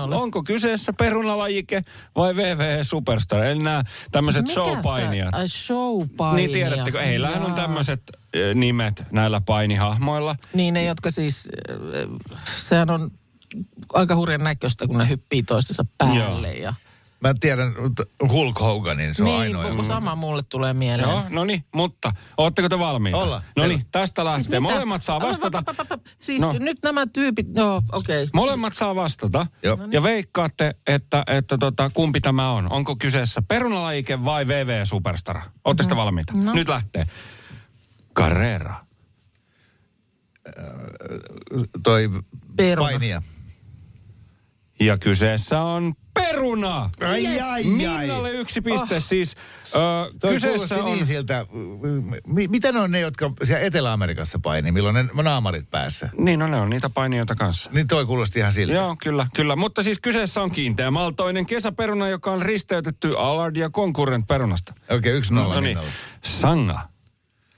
Miten 0.06 0.22
onko, 0.22 0.42
kyseessä 0.42 0.92
perunalajike 0.92 1.82
vai 2.16 2.36
VVE 2.36 2.78
Superstar? 2.82 3.44
Eli 3.44 3.62
nämä 3.62 3.82
tämmöiset 4.12 4.46
showpainijat. 4.46 5.34
Ai 5.34 5.48
showpainia. 5.48 6.36
Niin 6.36 6.50
tiedättekö, 6.50 7.02
heillähän 7.02 7.42
on 7.42 7.54
tämmöiset 7.54 8.02
eh, 8.32 8.54
nimet 8.54 9.04
näillä 9.10 9.40
painihahmoilla. 9.40 10.36
Niin 10.54 10.74
ne, 10.74 10.84
jotka 10.84 11.10
siis, 11.10 11.48
äh, 11.70 12.08
sehän 12.56 12.90
on 12.90 13.10
aika 13.92 14.16
hurjan 14.16 14.44
näköistä, 14.44 14.86
kun 14.86 14.98
ne 14.98 15.08
hyppii 15.08 15.42
toistensa 15.42 15.84
päälle. 15.98 16.48
Joo. 16.48 16.62
Ja, 16.62 16.74
Mä 17.22 17.35
tiedän 17.40 17.72
Hulk 18.28 18.61
Hoganin, 18.61 19.14
se 19.14 19.22
on 19.22 19.28
niin, 19.28 19.40
ainoa. 19.40 19.64
koko 19.70 19.85
sama 19.85 20.14
mulle 20.16 20.42
tulee 20.48 20.74
mieleen. 20.74 21.08
Joo, 21.08 21.22
no 21.28 21.44
niin, 21.44 21.64
mutta 21.74 22.12
ootteko 22.37 22.68
te 22.68 22.78
valmiita? 22.78 23.18
Olla. 23.18 23.42
No 23.56 23.66
niin, 23.66 23.82
tästä 23.92 24.24
lähtee. 24.24 24.42
Siis 24.42 24.48
mitä? 24.50 24.61
Molemmat 24.61 25.02
saa 25.02 25.20
vastata. 25.20 25.62
Siis 26.18 26.42
No. 26.42 26.52
nyt 26.58 26.78
nämä 26.82 27.06
tyypit, 27.06 27.46
joo, 27.54 27.82
okei. 27.92 28.28
Molemmat 28.35 28.72
saa 28.72 28.94
vastata. 28.94 29.46
Joo. 29.62 29.78
Ja 29.90 30.02
veikkaatte, 30.02 30.74
että, 30.87 31.24
että 31.26 31.58
tota, 31.58 31.90
kumpi 31.94 32.20
tämä 32.20 32.50
on. 32.50 32.72
Onko 32.72 32.96
kyseessä 32.96 33.42
perunalajike 33.48 34.24
vai 34.24 34.48
VV 34.48 34.85
Superstar? 34.85 35.40
Ootte 35.64 35.82
sitten 35.82 35.96
valmiita? 35.98 36.32
No. 36.37 36.52
Nyt 36.52 36.68
lähtee. 36.68 37.06
Carrera. 38.14 38.74
Toi 41.82 42.11
Peruna. 42.56 42.88
painija. 42.90 43.22
Ja 44.87 44.99
kyseessä 44.99 45.61
on 45.61 45.95
peruna. 46.14 46.90
Ai, 47.01 47.40
ai, 47.40 47.64
Minnalle 47.64 48.31
yksi 48.31 48.61
piste. 48.61 49.01
Siis 49.01 49.37
ö, 49.66 50.12
Toi 50.21 50.33
kyseessä 50.33 50.85
on... 50.85 50.92
niin 50.92 51.07
siltä, 51.07 51.47
mi- 52.27 52.49
mitä 52.49 52.73
ne 52.73 52.81
on 52.81 52.90
ne, 52.90 53.01
jotka 53.01 53.33
siellä 53.45 53.64
Etelä-Amerikassa 53.66 54.38
painii, 54.42 54.73
milloin 54.73 54.95
ne 54.95 55.23
naamarit 55.23 55.71
päässä? 55.71 56.09
Niin, 56.18 56.38
no 56.38 56.47
ne 56.47 56.57
on 56.61 56.71
niitä 56.71 56.90
painijoita 56.90 57.35
kanssa. 57.35 57.71
Niin 57.73 57.87
toi 57.87 58.07
kuulosti 58.07 58.38
ihan 58.38 58.53
siltä. 58.53 58.75
Joo, 58.75 58.97
kyllä, 59.03 59.27
kyllä. 59.35 59.57
Mutta 59.57 59.83
siis 59.83 60.01
kyseessä 60.01 60.42
on 60.42 60.51
kiinteämaltoinen 60.51 61.47
kesäperuna, 61.47 62.09
joka 62.09 62.33
on 62.33 62.42
risteytetty 62.42 63.14
Allard 63.18 63.57
ja 63.57 63.71
Concurrent 63.71 64.27
perunasta. 64.27 64.73
Okei, 64.83 64.99
okay, 64.99 65.12
yksi 65.12 65.35
nolla 65.35 65.55
No 65.55 65.61
niin. 65.61 65.79
Sanga. 66.25 66.88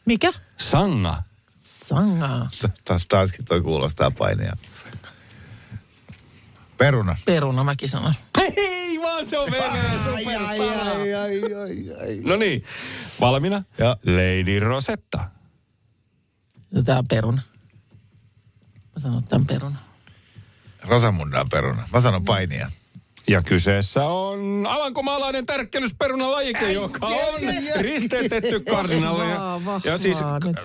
Mikä? 0.07 0.33
Sanga. 0.57 1.23
Sangaa. 1.55 2.49
Taas, 2.85 3.07
taaskin 3.07 3.45
toi 3.45 3.61
kuulostaa 3.61 4.11
painija. 4.11 4.53
Peruna. 6.79 7.17
Peruna 7.25 7.65
mäkin 7.65 7.89
sanoin. 7.89 8.15
Ei 8.57 8.99
vaan 9.03 9.27
se 9.27 9.39
on 9.39 9.49
ai, 10.49 10.61
ai, 11.15 11.41
ai. 12.01 12.21
No 12.25 12.37
niin, 12.37 12.65
valmiina? 13.21 13.63
Joo. 13.79 13.97
Lady 14.05 14.61
Rosetta. 14.61 15.31
Ja 16.73 16.83
tää 16.83 16.99
on 16.99 17.09
peruna. 17.09 17.43
Mä 18.95 19.01
sanon 19.03 19.25
tämän 19.25 19.47
peruna. 19.47 19.79
Rosamundan 20.83 21.47
peruna. 21.51 21.89
Mä 21.93 22.01
sanon 22.01 22.25
painija. 22.25 22.71
Ja 23.29 23.43
kyseessä 23.43 24.07
on 24.07 24.67
alankomaalainen 24.67 25.47
tärkkelysperunalajike, 25.47 26.73
joka 26.73 27.07
on 27.07 27.41
risteytetty 27.81 28.61
kardinaali. 28.61 29.25
Vahvaa, 29.25 29.65
vahvaa. 29.65 29.81
Ja 29.85 29.99
siis 29.99 30.19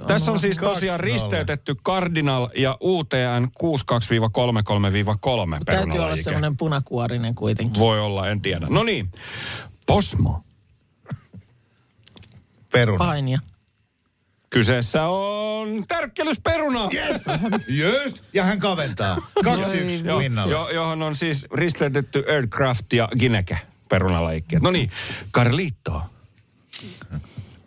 tässä 0.07 0.31
on 0.31 0.39
siis 0.39 0.57
tosiaan 0.57 0.99
2-0. 0.99 1.03
risteytetty 1.03 1.75
Cardinal 1.75 2.47
ja 2.55 2.77
UTN 2.81 3.47
62-33-3 5.59 5.59
Täytyy 5.65 5.99
olla 5.99 6.15
semmoinen 6.15 6.57
punakuorinen 6.57 7.35
kuitenkin. 7.35 7.79
Voi 7.79 7.99
olla, 7.99 8.27
en 8.27 8.41
tiedä. 8.41 8.67
No 8.69 8.83
niin, 8.83 9.11
Posmo. 9.85 10.41
Peruna. 12.71 12.97
Painia. 12.97 13.39
Kyseessä 14.49 15.03
on 15.03 15.83
tärkkelysperuna. 15.87 16.89
Yes. 16.93 17.25
Yes. 17.79 18.23
Ja 18.33 18.43
hän 18.43 18.59
kaventaa. 18.59 19.17
Kaksi 19.43 19.77
yksi 19.77 20.03
Jo, 20.49 20.69
johon 20.69 21.01
on 21.01 21.15
siis 21.15 21.47
risteytetty 21.53 22.23
Aircraft 22.29 22.93
ja 22.93 23.09
Gineke 23.19 23.57
perunalajikkeet. 23.89 24.63
No 24.63 24.71
niin, 24.71 24.91
Carlito. 25.33 26.01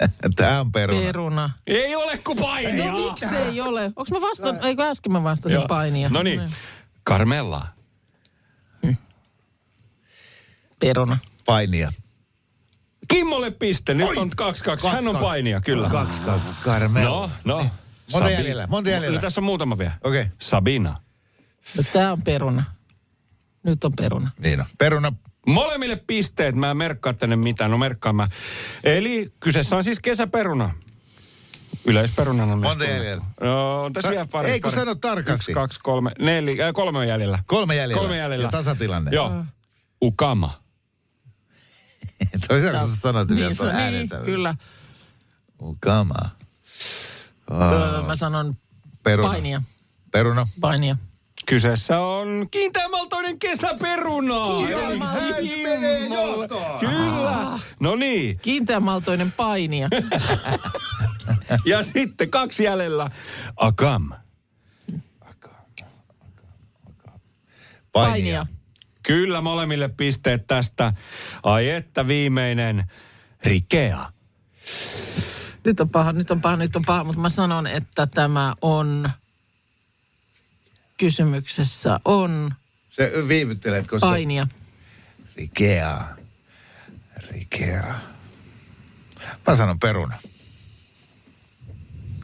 Tää 0.36 0.60
on 0.60 0.72
peruna. 0.72 1.00
Peruna. 1.00 1.50
Ei 1.66 1.94
ole 1.96 2.18
kuin 2.18 2.38
painia. 2.38 2.92
No 2.92 2.98
miksi 3.10 3.26
ei 3.36 3.60
ole? 3.60 3.84
Onko 3.84 4.06
mä 4.10 4.20
vastaan, 4.20 4.64
eikö 4.64 4.82
äsken 4.82 5.12
mä 5.12 5.22
vastasin 5.22 5.54
Joo. 5.54 5.66
painia? 5.68 6.08
No 6.08 6.22
niin, 6.22 6.42
Carmella. 7.08 7.66
Peruna. 10.78 11.18
Painija. 11.44 11.92
Kimmolle 13.12 13.50
piste, 13.50 13.94
nyt 13.94 14.08
on 14.16 14.30
2-2. 14.86 14.88
Hän 14.92 15.08
on 15.08 15.16
painia, 15.16 15.60
kyllä. 15.60 15.88
Kaksi, 15.90 16.22
kaksi. 16.22 16.56
Karmel. 16.64 17.04
No, 17.04 17.30
no. 17.44 17.56
Monta 17.56 18.28
Sabi- 18.28 18.32
jäljellä? 18.32 18.66
Monta 18.66 18.90
jäljellä? 18.90 19.16
No, 19.18 19.22
tässä 19.22 19.40
on 19.40 19.44
muutama 19.44 19.78
vielä. 19.78 19.92
Okei. 20.04 20.20
Okay. 20.20 20.32
Sabina. 20.38 20.90
No, 21.76 21.82
tää 21.92 22.12
on 22.12 22.22
peruna. 22.22 22.64
Nyt 23.62 23.84
on 23.84 23.92
peruna. 23.96 24.30
Niin 24.42 24.60
on. 24.60 24.66
Peruna. 24.78 25.12
Molemmille 25.46 25.96
pisteet, 26.06 26.54
mä 26.54 26.70
en 26.70 26.76
merkkaa 26.76 27.12
tänne 27.12 27.36
mitään, 27.36 27.70
no 27.70 27.78
merkkaan 27.78 28.16
mä. 28.16 28.28
Eli 28.84 29.32
kyseessä 29.40 29.76
on 29.76 29.84
siis 29.84 30.00
kesäperuna. 30.00 30.74
Yleisperunana 31.84 32.52
on 32.52 32.58
myös 32.58 32.68
Monta 32.70 32.84
tullut. 32.84 32.98
jäljellä? 32.98 33.24
No, 33.40 33.82
on 33.84 33.92
tässä 33.92 34.06
Sa- 34.06 34.10
vielä 34.12 34.26
pari. 34.32 34.50
ei, 34.50 34.60
kun 34.60 34.70
pari. 34.70 34.80
sano 34.80 34.94
tarkasti. 34.94 35.32
Yksi, 35.32 35.52
kaksi, 35.52 35.80
kolme, 35.82 36.10
neljä, 36.18 36.66
äh, 36.68 36.72
kolme 36.74 36.98
on 36.98 37.08
jäljellä. 37.08 37.38
Kolme 37.46 37.74
jäljellä. 37.76 38.00
Kolme 38.00 38.16
jäljellä. 38.16 38.46
Ja 38.46 38.50
tasatilanne. 38.50 39.10
Joo. 39.14 39.44
Ukama. 40.02 40.61
Toi 42.48 42.56
on 42.58 42.62
hyvä, 42.62 42.78
kun 42.78 42.88
sä 42.88 42.96
sanot 42.96 43.28
vielä 43.28 43.48
Niin, 43.48 43.56
tuon 43.56 43.68
se, 43.70 43.74
äänen. 43.76 44.08
niin 44.10 44.24
kyllä. 44.24 44.54
Ukama. 45.62 46.14
Öö, 47.52 48.02
mä 48.02 48.16
sanon 48.16 48.54
Peruna. 49.02 49.28
painia. 49.28 49.62
Peruna. 50.10 50.46
Painia. 50.60 50.96
Kyseessä 51.46 52.00
on 52.00 52.46
kiinteämaltoinen 52.50 53.38
kesäperuna. 53.38 54.34
Kiinteämaltoinen. 54.44 55.58
Menee 55.62 56.06
johtoon. 56.08 56.80
Kyllä. 56.80 57.58
No 57.80 57.96
niin. 57.96 58.38
Kiinteämaltoinen 58.38 59.32
painia. 59.32 59.88
Ja 61.64 61.82
sitten 61.82 62.30
kaksi 62.30 62.64
jäljellä. 62.64 63.10
Akam. 63.56 64.10
Painia. 67.92 68.46
Kyllä 69.02 69.40
molemmille 69.40 69.88
pisteet 69.88 70.46
tästä. 70.46 70.92
Ai 71.42 71.70
että 71.70 72.08
viimeinen. 72.08 72.84
Rikea. 73.44 74.12
Nyt 75.64 75.80
on 75.80 75.88
paha, 75.90 76.12
nyt 76.12 76.30
on 76.30 76.40
paha, 76.40 76.56
nyt 76.56 76.76
on 76.76 76.84
paha, 76.84 77.04
mutta 77.04 77.20
mä 77.20 77.30
sanon, 77.30 77.66
että 77.66 78.06
tämä 78.06 78.54
on 78.62 79.10
kysymyksessä 80.96 82.00
on 82.04 82.54
Se 82.90 83.12
viivyttelet, 83.28 83.86
koska... 83.86 84.06
painia. 84.06 84.46
Rikea. 85.36 86.04
Rikea. 87.30 87.94
Mä 89.46 89.56
sanon 89.56 89.78
peruna. 89.78 90.18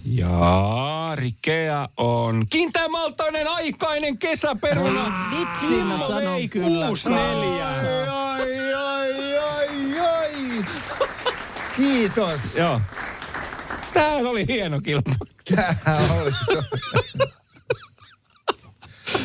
Ja 0.05 1.13
Rikea 1.15 1.89
on 1.97 2.47
kiinteämaltoinen 2.51 3.49
aikainen 3.49 4.19
kesäperuna. 4.19 5.13
Vitsi, 5.39 5.83
mä 5.83 5.99
sanon 5.99 6.49
kyllä. 6.49 6.87
6 6.87 7.11
4 7.11 7.67
Ai, 8.13 8.75
ai, 8.75 9.39
ai, 9.39 10.01
ai. 10.01 10.65
Kiitos. 11.77 12.41
Joo. 12.57 12.81
Tämä 13.93 14.17
oli 14.31 14.47
hieno 14.49 14.81
kilpailu. 14.81 15.19
Tää 15.55 15.77
oli... 16.21 16.33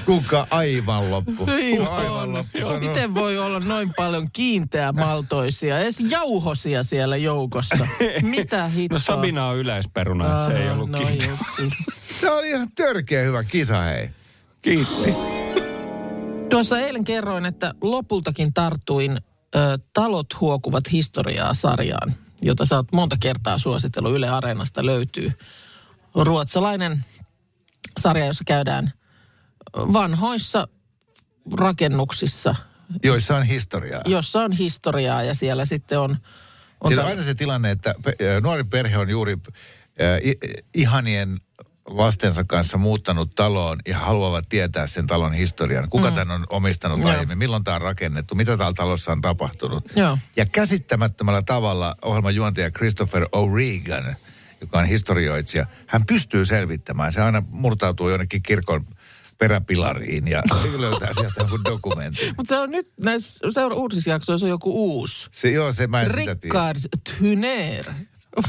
Kuka 0.05 0.47
aivan 0.49 1.11
loppu. 1.11 1.45
Niin 1.45 1.77
Kuka 1.77 1.95
aivan 1.95 2.11
on. 2.21 2.33
loppu. 2.33 2.57
Joo, 2.57 2.69
Sano- 2.69 2.79
Miten 2.87 3.13
voi 3.13 3.37
olla 3.37 3.59
noin 3.59 3.93
paljon 3.97 4.27
kiinteämaltoisia, 4.33 5.79
edes 5.79 5.99
jauhosia 5.99 6.83
siellä 6.83 7.17
joukossa? 7.17 7.87
Mitä 8.21 8.67
hittoa? 8.67 8.95
No 8.95 8.99
Sabina 8.99 9.47
on 9.47 9.57
yleisperuna, 9.57 10.31
että 10.31 10.45
se 10.45 10.57
ei 10.57 10.65
Aha, 10.67 10.73
ollut 10.73 10.89
no 10.89 10.99
justiin. 10.99 11.37
Se 12.19 12.31
oli 12.31 12.49
ihan 12.49 12.67
törkeä 12.75 13.23
hyvä 13.23 13.43
kisa, 13.43 13.81
hei. 13.81 14.09
Kiitti. 14.61 15.13
Tuossa 16.49 16.79
eilen 16.79 17.03
kerroin, 17.03 17.45
että 17.45 17.73
lopultakin 17.81 18.53
tartuin 18.53 19.11
ö, 19.55 19.77
Talot 19.93 20.27
huokuvat 20.41 20.91
historiaa 20.91 21.53
sarjaan, 21.53 22.13
jota 22.41 22.65
sä 22.65 22.75
oot 22.75 22.91
monta 22.91 23.15
kertaa 23.19 23.59
suositellut. 23.59 24.13
Yle 24.15 24.29
Areenasta 24.29 24.85
löytyy 24.85 25.31
ruotsalainen 26.15 27.05
sarja, 27.99 28.25
jossa 28.25 28.43
käydään 28.47 28.91
vanhoissa 29.75 30.67
rakennuksissa, 31.53 32.55
Joissa 33.03 33.37
on 33.37 33.43
historiaa. 33.43 34.01
jossa 34.05 34.41
on 34.41 34.51
historiaa 34.51 35.23
ja 35.23 35.33
siellä 35.33 35.65
sitten 35.65 35.99
on... 35.99 36.11
on 36.81 36.87
Siinä 36.87 37.01
on 37.01 37.09
aina 37.09 37.21
se 37.23 37.35
tilanne, 37.35 37.71
että 37.71 37.95
nuori 38.41 38.63
perhe 38.63 38.97
on 38.97 39.09
juuri 39.09 39.37
ihanien 40.75 41.37
lastensa 41.87 42.43
kanssa 42.43 42.77
muuttanut 42.77 43.35
taloon 43.35 43.77
ja 43.87 43.99
haluavat 43.99 44.49
tietää 44.49 44.87
sen 44.87 45.07
talon 45.07 45.33
historian. 45.33 45.89
Kuka 45.89 46.09
mm. 46.09 46.15
tämän 46.15 46.35
on 46.35 46.45
omistanut 46.49 46.99
Joo. 46.99 47.09
aiemmin, 47.09 47.37
milloin 47.37 47.63
tämä 47.63 47.75
on 47.75 47.81
rakennettu, 47.81 48.35
mitä 48.35 48.57
täällä 48.57 48.73
talossa 48.73 49.11
on 49.11 49.21
tapahtunut. 49.21 49.83
Joo. 49.95 50.17
Ja 50.35 50.45
käsittämättömällä 50.45 51.41
tavalla 51.41 51.95
ohjelman 52.01 52.35
juontaja 52.35 52.71
Christopher 52.71 53.23
O'Regan, 53.23 54.15
joka 54.61 54.79
on 54.79 54.85
historioitsija, 54.85 55.65
hän 55.87 56.05
pystyy 56.05 56.45
selvittämään. 56.45 57.13
Se 57.13 57.21
aina 57.21 57.43
murtautuu 57.49 58.09
jonnekin 58.09 58.43
kirkon 58.43 58.85
peräpilariin 59.43 60.27
ja 60.27 60.41
löytää 60.77 61.13
sieltä 61.13 61.33
jonkun 61.41 61.61
dokumentin. 61.65 62.33
Mutta 62.37 62.55
se 62.55 62.59
on 62.59 62.71
nyt 62.71 62.87
näissä 63.01 63.51
seura- 63.51 63.75
uusissa 63.75 64.09
jaksoissa 64.09 64.45
on 64.45 64.49
joku 64.49 64.71
uusi. 64.93 65.27
Se, 65.31 65.51
joo, 65.51 65.71
se 65.71 65.87
mä 65.87 66.01
en. 66.01 66.11
Rickard 66.11 66.79
Thyner. 67.03 67.85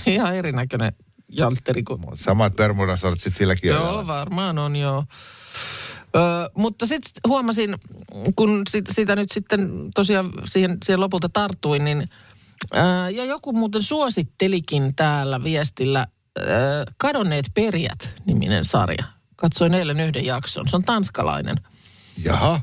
Ihan 0.06 0.34
erinäköinen 0.36 0.92
jantteri 1.28 1.82
kuin 1.82 2.00
Samat 2.14 2.56
Bermudasortsit 2.56 3.34
silläkin 3.34 3.68
Joo, 3.68 3.84
jalassa. 3.86 4.12
varmaan 4.14 4.58
on 4.58 4.76
joo. 4.76 5.04
Ö, 6.16 6.50
mutta 6.56 6.86
sitten 6.86 7.12
huomasin, 7.28 7.74
kun 8.36 8.62
sit, 8.70 8.84
sitä 8.90 9.16
nyt 9.16 9.30
sitten 9.32 9.70
tosiaan 9.94 10.32
siihen, 10.44 10.78
siihen 10.84 11.00
lopulta 11.00 11.28
tarttuin, 11.28 11.84
niin 11.84 12.04
ö, 12.74 13.10
ja 13.10 13.24
joku 13.24 13.52
muuten 13.52 13.82
suosittelikin 13.82 14.94
täällä 14.96 15.44
viestillä 15.44 16.06
ö, 16.38 16.42
Kadonneet 16.96 17.46
perjät 17.54 18.14
niminen 18.26 18.64
sarja. 18.64 19.04
Katsoin 19.36 19.74
eilen 19.74 20.00
yhden 20.00 20.24
jakson. 20.24 20.68
Se 20.68 20.76
on 20.76 20.82
tanskalainen 20.82 21.56
Jaha. 22.24 22.60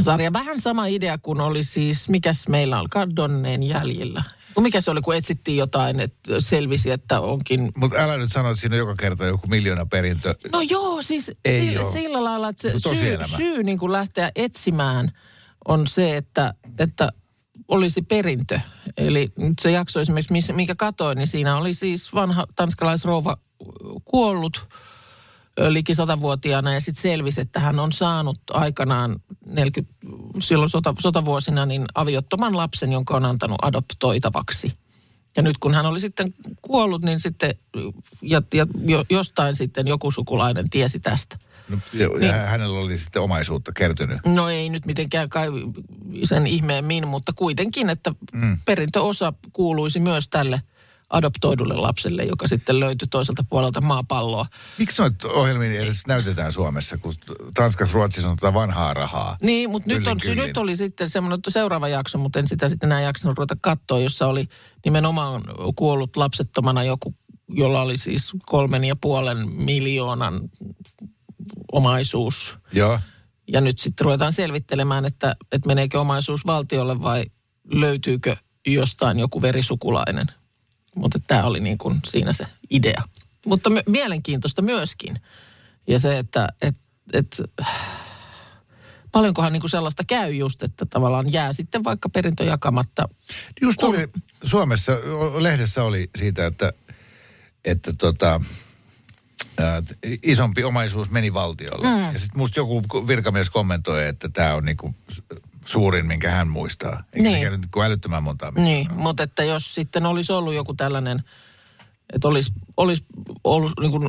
sarja. 0.00 0.32
Vähän 0.32 0.60
sama 0.60 0.86
idea 0.86 1.18
kuin 1.18 1.40
oli 1.40 1.64
siis, 1.64 2.08
mikäs 2.08 2.48
meillä 2.48 2.80
on 2.80 2.90
kadonneen 2.90 3.62
jäljellä. 3.62 4.22
Kun 4.54 4.62
Mikä 4.62 4.80
se 4.80 4.90
oli, 4.90 5.00
kun 5.00 5.14
etsittiin 5.16 5.56
jotain, 5.58 6.00
että 6.00 6.40
selvisi, 6.40 6.90
että 6.90 7.20
onkin 7.20 7.72
Mutta 7.76 7.96
älä 7.98 8.16
nyt 8.16 8.32
sano, 8.32 8.50
että 8.50 8.60
siinä 8.60 8.74
on 8.74 8.78
joka 8.78 8.94
kerta 8.98 9.24
joku 9.26 9.46
miljoona 9.46 9.86
perintö. 9.86 10.34
No 10.52 10.60
joo, 10.60 11.02
siis 11.02 11.32
Ei 11.44 11.60
si- 11.60 11.92
sillä 12.00 12.24
lailla, 12.24 12.48
että 12.48 12.62
se 12.62 12.72
No 12.72 12.78
syy, 12.94 13.18
syy 13.36 13.62
niin 13.62 13.78
kuin 13.78 13.92
lähteä 13.92 14.30
etsimään 14.36 15.12
on 15.68 15.86
se, 15.86 16.16
että, 16.16 16.54
että 16.78 17.08
olisi 17.68 18.02
perintö. 18.02 18.60
Eli 18.96 19.32
nyt 19.38 19.58
se 19.58 19.70
jakso 19.70 20.00
esimerkiksi, 20.00 20.32
missä- 20.32 20.52
minkä 20.52 20.74
katoin, 20.74 21.18
niin 21.18 21.28
siinä 21.28 21.56
oli 21.56 21.74
siis 21.74 22.14
vanha 22.14 22.46
tanskalaisrouva 22.56 23.36
kuollut 24.04 24.68
liki 25.68 25.94
satavuotiaana 25.94 26.74
ja 26.74 26.80
sitten 26.80 27.02
selvisi, 27.02 27.40
että 27.40 27.60
hän 27.60 27.78
on 27.78 27.92
saanut 27.92 28.38
aikanaan 28.50 29.16
40, 29.46 29.94
silloin 30.38 30.70
sota, 30.70 30.94
sotavuosina 30.98 31.66
niin 31.66 31.84
aviottoman 31.94 32.56
lapsen, 32.56 32.92
jonka 32.92 33.16
on 33.16 33.24
antanut 33.24 33.58
adoptoitavaksi. 33.62 34.72
Ja 35.36 35.42
nyt 35.42 35.58
kun 35.58 35.74
hän 35.74 35.86
oli 35.86 36.00
sitten 36.00 36.34
kuollut, 36.62 37.04
niin 37.04 37.20
sitten 37.20 37.54
ja, 38.22 38.42
ja 38.54 38.66
jo, 38.84 39.04
jostain 39.10 39.56
sitten 39.56 39.86
joku 39.86 40.10
sukulainen 40.10 40.70
tiesi 40.70 41.00
tästä. 41.00 41.38
No, 41.68 41.78
ja 41.92 42.08
Niin. 42.08 42.32
hänellä 42.32 42.78
oli 42.78 42.98
sitten 42.98 43.22
omaisuutta 43.22 43.72
kertynyt. 43.72 44.18
No 44.26 44.48
ei 44.48 44.70
nyt 44.70 44.86
mitenkään 44.86 45.28
kai 45.28 45.48
sen 46.24 46.46
ihmeemmin, 46.46 47.08
mutta 47.08 47.32
kuitenkin, 47.36 47.90
että 47.90 48.12
mm. 48.32 48.58
perintöosa 48.64 49.32
kuuluisi 49.52 50.00
myös 50.00 50.28
tälle 50.28 50.62
adoptoidulle 51.10 51.74
lapselle, 51.74 52.24
joka 52.24 52.48
sitten 52.48 52.80
löytyi 52.80 53.08
toiselta 53.08 53.44
puolelta 53.48 53.80
maapalloa. 53.80 54.46
Miksi 54.78 55.02
noita 55.02 55.28
ohjelmia 55.28 55.80
edes 55.80 56.06
näytetään 56.06 56.52
Suomessa, 56.52 56.98
kun 56.98 57.14
Tanskassa, 57.54 57.94
Ruotsissa 57.94 58.28
on 58.30 58.36
tätä 58.36 58.54
vanhaa 58.54 58.94
rahaa? 58.94 59.36
Niin, 59.42 59.70
mutta 59.70 59.88
nyt, 59.88 60.06
on, 60.06 60.18
kyllin. 60.18 60.46
nyt 60.46 60.56
oli 60.56 60.76
sitten 60.76 61.10
semmoinen 61.10 61.38
seuraava 61.48 61.88
jakso, 61.88 62.18
mutta 62.18 62.38
en 62.38 62.46
sitä 62.46 62.68
sitten 62.68 62.92
enää 62.92 63.00
jaksanut 63.00 63.38
ruveta 63.38 63.56
katsoa, 63.60 63.98
jossa 63.98 64.26
oli 64.26 64.48
nimenomaan 64.84 65.42
kuollut 65.76 66.16
lapsettomana 66.16 66.84
joku, 66.84 67.14
jolla 67.48 67.82
oli 67.82 67.96
siis 67.98 68.32
kolmen 68.46 68.84
ja 68.84 68.96
puolen 68.96 69.50
miljoonan 69.50 70.40
omaisuus. 71.72 72.58
Joo. 72.72 73.00
Ja 73.52 73.60
nyt 73.60 73.78
sitten 73.78 74.04
ruvetaan 74.04 74.32
selvittelemään, 74.32 75.04
että, 75.04 75.36
että 75.52 75.66
meneekö 75.66 76.00
omaisuus 76.00 76.46
valtiolle 76.46 77.02
vai 77.02 77.24
löytyykö 77.72 78.36
jostain 78.66 79.18
joku 79.18 79.42
verisukulainen. 79.42 80.26
Mutta 80.96 81.20
tämä 81.26 81.44
oli 81.44 81.60
niin 81.60 81.78
kuin 81.78 82.00
siinä 82.06 82.32
se 82.32 82.46
idea. 82.70 83.02
Mutta 83.46 83.70
mielenkiintoista 83.86 84.62
myöskin. 84.62 85.20
Ja 85.86 85.98
se, 85.98 86.18
että 86.18 86.46
et, 86.62 86.76
et, 87.12 87.42
paljonkohan 89.12 89.52
niin 89.52 89.60
kuin 89.60 89.70
sellaista 89.70 90.02
käy 90.06 90.32
just, 90.32 90.62
että 90.62 90.86
tavallaan 90.86 91.32
jää 91.32 91.52
sitten 91.52 91.84
vaikka 91.84 92.08
perintö 92.08 92.44
jakamatta. 92.44 93.08
Just 93.62 93.82
oli, 93.82 94.08
Suomessa 94.44 94.92
lehdessä 95.38 95.84
oli 95.84 96.10
siitä, 96.18 96.46
että, 96.46 96.72
että 97.64 97.92
tota, 97.98 98.40
ää, 99.58 99.82
isompi 100.22 100.64
omaisuus 100.64 101.10
meni 101.10 101.34
valtiolle. 101.34 101.86
Mm. 101.86 102.12
Ja 102.12 102.18
sitten 102.18 102.38
musta 102.38 102.60
joku 102.60 103.06
virkamies 103.06 103.50
kommentoi, 103.50 104.06
että 104.06 104.28
tämä 104.28 104.54
on 104.54 104.64
niinku 104.64 104.94
s- 105.12 105.22
suurin, 105.66 106.06
minkä 106.06 106.30
hän 106.30 106.48
muistaa. 106.48 107.02
Eikä 107.12 107.28
Niin. 107.28 107.62
se 107.62 107.68
kuin 107.70 107.86
älyttömän 107.86 108.22
montaa 108.22 108.50
Niin, 108.50 108.88
mutta 108.94 109.22
että 109.22 109.44
jos 109.44 109.74
sitten 109.74 110.06
olisi 110.06 110.32
ollut 110.32 110.54
joku 110.54 110.74
tällainen, 110.74 111.22
että 112.12 112.28
olisi, 112.28 112.52
olisi 112.76 113.04
ollut 113.44 113.72
niin 113.80 113.90
kuin 113.90 114.08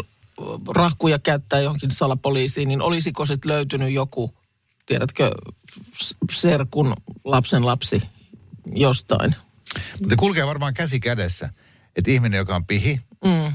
rahkuja 0.75 1.19
käyttää 1.19 1.59
johonkin 1.59 1.91
salapoliisiin, 1.91 2.67
niin 2.67 2.81
olisiko 2.81 3.25
sitten 3.25 3.51
löytynyt 3.51 3.93
joku, 3.93 4.37
tiedätkö, 4.85 5.31
serkun 6.31 6.93
lapsen 7.23 7.65
lapsi 7.65 8.01
jostain? 8.75 9.35
Mutta 9.99 10.15
kulkee 10.15 10.47
varmaan 10.47 10.73
käsi 10.73 10.99
kädessä, 10.99 11.49
että 11.95 12.11
ihminen, 12.11 12.37
joka 12.37 12.55
on 12.55 12.65
pihi, 12.65 13.01
Mm, 13.25 13.53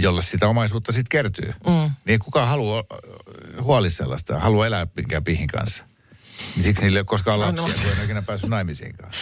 jolle 0.00 0.22
sitä 0.22 0.48
omaisuutta 0.48 0.92
sitten 0.92 1.08
kertyy, 1.08 1.52
mm. 1.66 1.72
niin 1.72 1.92
ei 2.06 2.18
kukaan 2.18 2.48
halua 2.48 2.84
huoli 3.62 3.90
sellaista, 3.90 4.38
halua 4.38 4.66
elää 4.66 4.86
minkään 4.96 5.24
pihin 5.24 5.46
kanssa. 5.48 5.84
Niin 6.56 6.64
siksi 6.64 6.82
niillä 6.82 6.96
ei 6.96 7.00
ole 7.00 7.04
koskaan 7.04 7.56
no. 7.56 7.62
lapsia, 7.62 7.82
kun 7.82 7.98
ei 7.98 8.04
ikinä 8.04 8.22
päässyt 8.22 8.50
naimisiinkaan. 8.50 9.12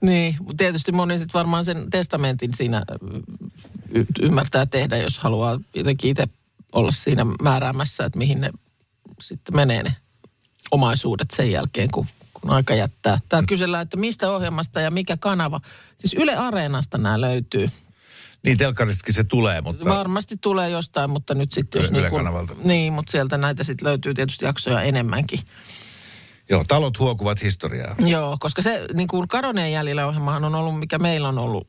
Niin, 0.00 0.36
mutta 0.38 0.58
tietysti 0.58 0.92
moni 0.92 1.18
sitten 1.18 1.38
varmaan 1.38 1.64
sen 1.64 1.90
testamentin 1.90 2.54
siinä 2.54 2.82
y- 3.88 4.04
ymmärtää 4.20 4.66
tehdä, 4.66 4.96
jos 4.96 5.18
haluaa 5.18 5.60
jotenkin 5.74 6.10
itse 6.10 6.28
olla 6.72 6.92
siinä 6.92 7.26
määräämässä, 7.42 8.04
että 8.04 8.18
mihin 8.18 8.40
ne 8.40 8.50
sitten 9.20 9.56
menee 9.56 9.82
ne 9.82 9.96
omaisuudet 10.70 11.30
sen 11.30 11.50
jälkeen, 11.50 11.90
kun, 11.90 12.06
kun 12.34 12.50
aika 12.50 12.74
jättää. 12.74 13.18
Täällä 13.28 13.46
kysellään, 13.46 13.82
että 13.82 13.96
mistä 13.96 14.30
ohjelmasta 14.30 14.80
ja 14.80 14.90
mikä 14.90 15.16
kanava. 15.16 15.60
Siis 15.98 16.14
Yle 16.14 16.36
Areenasta 16.36 16.98
nämä 16.98 17.20
löytyy. 17.20 17.68
Niin 18.44 18.58
telkkaristakin 18.58 19.14
se 19.14 19.24
tulee, 19.24 19.60
mutta... 19.60 19.84
Varmasti 19.84 20.36
tulee 20.40 20.70
jostain, 20.70 21.10
mutta 21.10 21.34
nyt 21.34 21.52
sitten 21.52 21.82
jos 21.82 21.90
Yle 21.90 22.00
niin, 22.00 22.10
kun, 22.10 22.56
niin, 22.64 22.92
mutta 22.92 23.12
sieltä 23.12 23.38
näitä 23.38 23.64
sitten 23.64 23.88
löytyy 23.88 24.14
tietysti 24.14 24.44
jaksoja 24.44 24.82
enemmänkin. 24.82 25.40
Joo, 26.50 26.64
talot 26.68 26.98
huokuvat 26.98 27.42
historiaa. 27.42 27.96
Joo, 27.98 28.36
koska 28.40 28.62
se 28.62 28.86
niin 28.94 29.08
kuin 29.08 29.28
Kadoneen 29.28 29.72
jäljellä 29.72 30.06
ohjelmahan 30.06 30.44
on 30.44 30.54
ollut, 30.54 30.78
mikä 30.78 30.98
meillä 30.98 31.28
on 31.28 31.38
ollut 31.38 31.68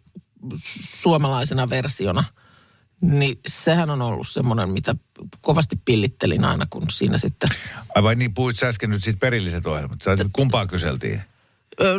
su- 0.54 0.84
suomalaisena 1.02 1.70
versiona. 1.70 2.24
Niin 3.02 3.40
sehän 3.48 3.90
on 3.90 4.02
ollut 4.02 4.28
semmoinen, 4.28 4.70
mitä 4.70 4.96
kovasti 5.42 5.76
pillittelin 5.86 6.46
aina, 6.46 6.66
kun 6.70 6.84
siinä 6.92 7.18
sitten... 7.18 7.50
Ai 7.96 8.04
vai 8.04 8.16
niin, 8.16 8.34
puhuit 8.34 8.58
sä 8.58 8.68
äsken 8.68 8.90
nyt 8.90 9.04
siitä 9.04 9.20
perilliset 9.20 9.66
ohjelmat. 9.68 10.02
Sä, 10.02 10.26
kumpaa 10.34 10.68
kyseltiin? 10.68 11.22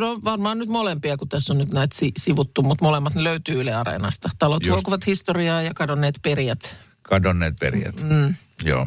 No 0.00 0.18
varmaan 0.24 0.58
nyt 0.58 0.68
molempia, 0.68 1.16
kun 1.16 1.28
tässä 1.28 1.52
on 1.52 1.58
nyt 1.58 1.72
näitä 1.72 1.96
si- 1.96 2.12
sivuttu, 2.18 2.62
mutta 2.62 2.84
molemmat 2.84 3.14
ne 3.14 3.24
löytyy 3.24 3.60
Yle 3.60 3.74
Areenasta. 3.74 4.30
Talot 4.38 4.62
Just. 4.62 4.72
huokuvat 4.74 5.06
historiaa 5.06 5.62
ja 5.62 5.74
kadonneet 5.74 6.18
perijät. 6.22 6.76
Kadonneet 7.02 7.56
perijät. 7.60 8.02
Mm. 8.02 8.34
Joo. 8.64 8.86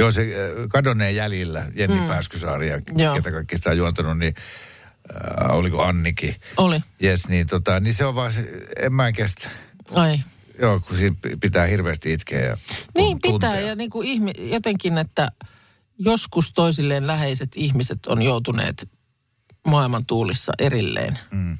Joo, 0.00 0.12
se 0.12 0.20
äh, 0.22 0.68
kadonneen 0.68 1.16
jäljillä, 1.16 1.66
Jenni 1.74 2.00
mm. 2.00 2.06
Pääskysaari 2.06 2.68
ja 2.68 2.80
Joo. 2.96 3.14
ketä 3.14 3.30
kaikki 3.30 3.56
sitä 3.56 3.70
on 3.70 3.76
juontanut, 3.76 4.18
niin 4.18 4.34
äh, 5.44 5.50
oliko 5.56 5.82
Annikin? 5.82 6.36
Oli. 6.56 6.80
Jes, 7.00 7.28
niin, 7.28 7.46
tota, 7.46 7.80
niin 7.80 7.94
se 7.94 8.04
on 8.04 8.14
vaan, 8.14 8.32
en 8.82 8.92
mä 8.94 9.12
kestä. 9.12 9.48
Ai. 9.94 10.20
Joo, 10.60 10.80
kun 10.80 10.96
siinä 10.96 11.16
pitää 11.40 11.66
hirveästi 11.66 12.12
itkeä 12.12 12.40
ja 12.40 12.56
Niin 12.94 13.20
tuntea. 13.22 13.50
pitää 13.50 13.66
ja 13.68 13.76
niin 13.76 13.90
kuin 13.90 14.08
ihmi, 14.08 14.32
jotenkin, 14.38 14.98
että 14.98 15.28
joskus 15.98 16.52
toisilleen 16.52 17.06
läheiset 17.06 17.50
ihmiset 17.56 18.06
on 18.06 18.22
joutuneet 18.22 18.88
maailman 19.66 20.06
tuulissa 20.06 20.52
erilleen. 20.58 21.18
Mm. 21.30 21.58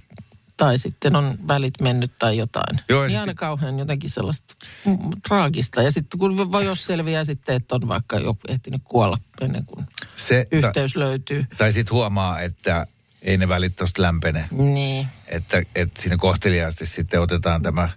Tai 0.61 0.79
sitten 0.79 1.17
on 1.17 1.39
välit 1.49 1.81
mennyt 1.81 2.13
tai 2.19 2.37
jotain. 2.37 2.81
Joo, 2.89 3.07
niin 3.07 3.21
aina 3.21 3.35
kauhean 3.35 3.79
jotenkin 3.79 4.11
sellaista 4.11 4.55
traagista. 5.29 5.83
Ja 5.83 5.93
sitten 5.93 6.21
kun 6.21 6.53
voi 6.53 6.65
jos 6.65 6.85
selviää 6.85 7.25
sitten, 7.25 7.57
että 7.57 7.75
on 7.75 7.89
vaikka 7.89 8.19
jo 8.19 8.37
ehtinyt 8.49 8.81
kuolla 8.85 9.19
ennen 9.41 9.65
kuin 9.65 9.87
Se, 10.17 10.47
yhteys 10.53 10.97
löytyy. 10.97 11.43
Ta, 11.43 11.57
tai 11.57 11.73
sitten 11.73 11.95
huomaa, 11.95 12.41
että 12.41 12.87
ei 13.23 13.39
ne 13.39 13.49
välit 13.49 13.77
tosta 13.77 14.03
lämpene. 14.03 14.49
Niin, 14.51 15.07
Että, 15.27 15.63
että 15.75 16.03
siinä 16.03 16.17
kohteliaasti 16.17 16.87
sitten 16.87 17.21
otetaan 17.21 17.63
tämä, 17.63 17.89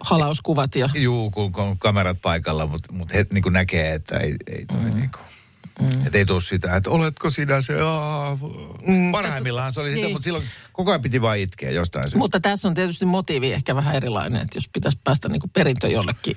halauskuvat 0.00 0.74
ja... 0.74 0.88
juu, 0.94 1.30
kun 1.30 1.52
on 1.56 1.78
kamerat 1.78 2.18
paikalla, 2.22 2.66
mutta 2.66 2.92
mut 2.92 3.14
he 3.14 3.26
niin 3.32 3.44
näkee, 3.50 3.94
että 3.94 4.16
ei, 4.16 4.34
ei 4.46 4.66
tule 4.66 4.82
mm. 4.82 4.96
niin 4.96 5.10
kuin, 5.10 5.24
mm. 5.80 6.06
että 6.06 6.18
ei 6.18 6.26
tule 6.26 6.40
sitä, 6.40 6.76
että 6.76 6.90
oletko 6.90 7.30
sinä 7.30 7.60
se, 7.60 7.80
aa, 7.82 8.38
Mm, 8.86 9.12
parhaimmillaan 9.12 9.72
se 9.72 9.80
oli 9.80 9.88
sitä, 9.88 10.00
niin. 10.00 10.12
mutta 10.12 10.24
silloin 10.24 10.44
koko 10.72 10.90
ajan 10.90 11.02
piti 11.02 11.22
vaan 11.22 11.38
itkeä 11.38 11.70
jostain 11.70 12.04
syystä. 12.04 12.18
Mutta 12.18 12.40
tässä 12.40 12.68
on 12.68 12.74
tietysti 12.74 13.04
motiivi 13.04 13.52
ehkä 13.52 13.74
vähän 13.76 13.94
erilainen, 13.96 14.42
että 14.42 14.56
jos 14.56 14.68
pitäisi 14.72 14.98
päästä 15.04 15.28
niin 15.28 15.42
perintö 15.52 15.88
jollekin 15.88 16.36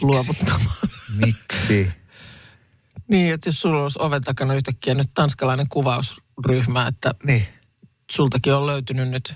luovuttamaan. 0.00 0.76
Miksi? 1.16 1.88
Niin, 3.08 3.34
että 3.34 3.48
jos 3.48 3.60
sulla 3.60 3.82
olisi 3.82 3.98
oven 4.02 4.22
takana 4.22 4.54
yhtäkkiä 4.54 4.94
nyt 4.94 5.10
tanskalainen 5.14 5.68
kuvausryhmä, 5.68 6.86
että 6.86 7.14
Niin. 7.24 7.46
sultakin 8.12 8.54
on 8.54 8.66
löytynyt 8.66 9.08
nyt 9.08 9.34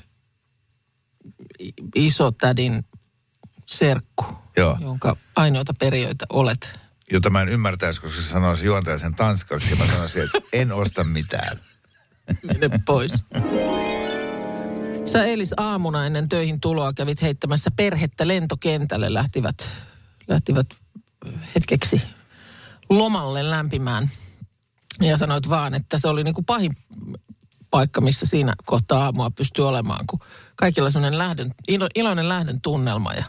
iso 1.94 2.30
tädin 2.30 2.84
serkku, 3.66 4.24
Joo. 4.56 4.78
jonka 4.80 5.16
ainoita 5.36 5.74
perijöitä 5.74 6.26
olet. 6.28 6.79
Jota 7.12 7.30
mä 7.30 7.42
en 7.42 7.48
ymmärtäisi, 7.48 8.00
koska 8.00 8.20
se 8.20 8.28
sanoisi 8.28 8.66
juontaja 8.66 8.98
sen 8.98 9.14
tanskaksi 9.14 9.70
ja 9.70 9.76
mä 9.76 9.86
sanoisin, 9.86 10.22
että 10.22 10.38
en 10.52 10.72
osta 10.72 11.04
mitään. 11.04 11.60
Mene 12.42 12.80
pois. 12.86 13.24
Sä 15.04 15.24
eilis 15.24 15.54
aamuna 15.56 16.06
ennen 16.06 16.28
töihin 16.28 16.60
tuloa 16.60 16.92
kävit 16.92 17.22
heittämässä 17.22 17.70
perhettä 17.76 18.28
lentokentälle. 18.28 19.14
Lähtivät, 19.14 19.56
lähtivät 20.28 20.66
hetkeksi 21.54 22.02
lomalle 22.90 23.50
lämpimään. 23.50 24.10
Ja 25.00 25.16
sanoit 25.16 25.48
vaan, 25.48 25.74
että 25.74 25.98
se 25.98 26.08
oli 26.08 26.24
niin 26.24 26.34
kuin 26.34 26.44
pahin 26.44 26.72
paikka, 27.70 28.00
missä 28.00 28.26
siinä 28.26 28.54
kohtaa 28.64 29.04
aamua 29.04 29.30
pystyy 29.30 29.68
olemaan, 29.68 30.06
kun 30.06 30.20
kaikilla 30.56 30.90
sellainen 30.90 31.18
lähdön, 31.18 31.54
ilo, 31.68 31.88
iloinen 31.94 32.28
lähdön 32.28 32.60
tunnelma. 32.60 33.12
Ja 33.12 33.24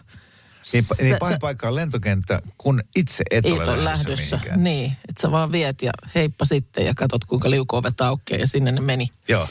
Niin, 0.73 0.85
pa- 0.93 1.01
niin 1.01 1.13
Sä- 1.15 1.19
pahin 1.19 1.35
sä- 1.35 1.39
paikka 1.39 1.67
on 1.67 1.75
lentokenttä, 1.75 2.41
kun 2.57 2.81
itse 2.95 3.23
et 3.31 3.45
ole 3.45 3.53
ole 3.53 3.83
lähdössä, 3.83 4.09
lähdössä. 4.09 4.35
mihinkään. 4.35 4.63
Niin, 4.63 4.91
että 5.09 5.21
sä 5.21 5.31
vaan 5.31 5.51
viet 5.51 5.81
ja 5.81 5.91
heippa 6.15 6.45
sitten 6.45 6.85
ja 6.85 6.93
katot 6.95 7.25
kuinka 7.25 7.49
liukuovet 7.49 8.01
aukeaa 8.01 8.39
ja 8.39 8.47
sinne 8.47 8.71
ne 8.71 8.81
meni. 8.81 9.09
Joo. 9.27 9.47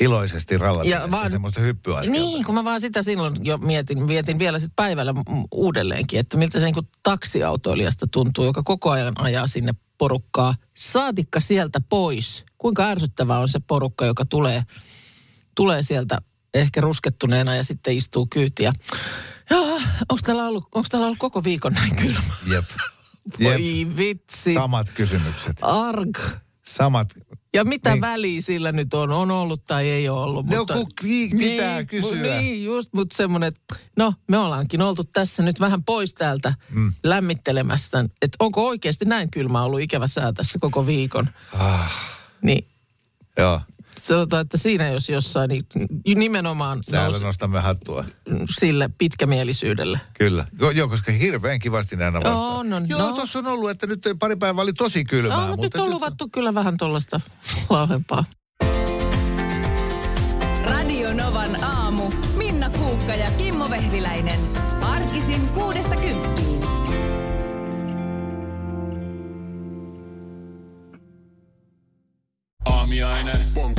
Iloisesti 0.00 0.58
vaan- 1.10 1.30
semmoista 1.30 1.60
hyppyaskelta. 1.60 2.10
Niin, 2.20 2.44
kun 2.44 2.54
mä 2.54 2.64
vaan 2.64 2.80
sitä 2.80 3.02
silloin 3.02 3.36
jo 3.46 3.58
mietin, 3.58 4.06
mietin 4.06 4.38
vielä 4.38 4.58
sitten 4.58 4.76
päivällä 4.76 5.14
uudelleenkin, 5.52 6.20
että 6.20 6.36
miltä 6.36 6.60
se 6.60 6.64
niin 6.66 6.88
taksiautoilijasta 7.02 8.06
tuntuu, 8.10 8.44
joka 8.44 8.62
koko 8.62 8.90
ajan 8.90 9.14
ajaa 9.20 9.46
sinne 9.46 9.74
porukkaa. 9.98 10.54
Saatikka 10.76 11.40
sieltä 11.40 11.80
pois. 11.88 12.44
Kuinka 12.58 12.84
ärsyttävää 12.88 13.38
on 13.38 13.48
se 13.48 13.58
porukka, 13.66 14.06
joka 14.06 14.24
tulee, 14.24 14.62
tulee 15.54 15.82
sieltä 15.82 16.18
ehkä 16.54 16.80
ruskettuneena 16.80 17.54
ja 17.56 17.64
sitten 17.64 17.96
istuu 17.96 18.26
kyytiä. 18.30 18.72
Joo, 19.50 19.74
onko 20.08 20.18
täällä, 20.24 20.46
ollut, 20.46 20.64
onko 20.74 20.86
täällä 20.90 21.06
ollut 21.06 21.18
koko 21.18 21.44
viikon 21.44 21.72
näin 21.72 21.96
kylmä? 21.96 22.34
Jep. 22.52 22.64
Voi 23.44 23.86
vitsi. 23.96 24.54
Samat 24.54 24.92
kysymykset. 24.92 25.56
Arg. 25.62 26.18
Samat. 26.66 27.08
Ja 27.54 27.64
mitä 27.64 27.90
Niin. 27.90 27.94
niin. 27.94 28.00
väliä 28.00 28.40
sillä 28.40 28.72
nyt 28.72 28.94
on? 28.94 29.12
On 29.12 29.30
ollut 29.30 29.64
tai 29.64 29.88
ei 29.88 30.08
ole 30.08 30.20
ollut. 30.20 30.46
No, 30.46 30.66
kun 30.66 30.86
vi- 31.02 31.28
pitää 31.38 31.76
niin, 31.76 31.86
kysyä. 31.86 32.10
mu- 32.10 32.40
Niin, 32.40 32.64
just, 32.64 32.92
mutta 32.92 33.16
semmoinen, 33.16 33.46
että 33.48 33.76
no 33.96 34.14
me 34.28 34.38
ollaankin 34.38 34.82
oltu 34.82 35.04
tässä 35.04 35.42
nyt 35.42 35.60
vähän 35.60 35.84
pois 35.84 36.14
täältä 36.14 36.54
mm. 36.70 36.92
lämmittelemässä. 37.04 38.04
Että 38.22 38.36
onko 38.40 38.66
oikeasti 38.66 39.04
näin 39.04 39.30
kylmä 39.30 39.62
ollut 39.62 39.80
ikävä 39.80 40.08
sää 40.08 40.32
tässä 40.32 40.58
koko 40.58 40.86
viikon? 40.86 41.28
Ah, 41.52 41.92
Niin 42.42 42.66
joo. 43.38 43.60
Sanotaan, 44.00 44.42
että 44.42 44.56
siinä 44.56 44.88
jos 44.88 45.08
jossain, 45.08 45.48
niin 45.48 46.18
nimenomaan 46.18 46.80
Täällä 46.90 47.08
nousi 47.08 47.24
nostamme 47.24 47.60
hattua. 47.60 48.04
sille 48.58 48.90
pitkämielisyydelle. 48.98 50.00
Kyllä. 50.18 50.44
Jo, 50.60 50.70
joo, 50.70 50.88
koska 50.88 51.12
hirveän 51.12 51.58
kivasti 51.58 51.96
ne 51.96 52.04
aina 52.04 52.20
Joo, 52.24 52.62
no, 52.62 52.80
joo, 52.86 52.98
no. 53.00 53.12
tuossa 53.12 53.38
on 53.38 53.46
ollut, 53.46 53.70
että 53.70 53.86
nyt 53.86 54.02
pari 54.18 54.36
päivää 54.36 54.62
oli 54.62 54.72
tosi 54.72 55.04
kylmää. 55.04 55.40
No, 55.40 55.46
mutta 55.46 55.62
nyt 55.62 55.74
on 55.74 55.90
luvattu 55.90 56.28
kyllä 56.32 56.54
vähän 56.54 56.76
tuollaista 56.78 57.20
lauhempaa. 57.70 58.24
Radio 60.70 61.12
Novan 61.14 61.64
aamu. 61.64 62.02
Minna 62.36 62.70
Kuukka 62.70 63.14
ja 63.14 63.30
Kimmo 63.38 63.70
Vehviläinen. 63.70 64.40
Arkisin 64.82 65.48
kuudesta 65.48 65.96
kymppiin. 65.96 66.60
Aamiaine. 72.66 73.35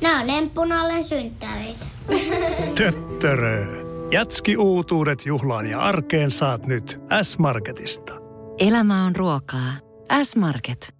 Nämä 0.00 0.20
on 0.20 0.30
emppunallen 0.30 1.04
synttäreitä. 1.04 1.86
Töttörö. 2.78 3.66
Jatski 4.10 4.56
uutuudet 4.56 5.26
juhlaan 5.26 5.66
ja 5.66 5.80
arkeen 5.80 6.30
saat 6.30 6.66
nyt 6.66 7.00
S-Marketista. 7.22 8.12
Elämä 8.58 9.04
on 9.04 9.16
ruokaa. 9.16 9.72
S-Market. 10.22 10.99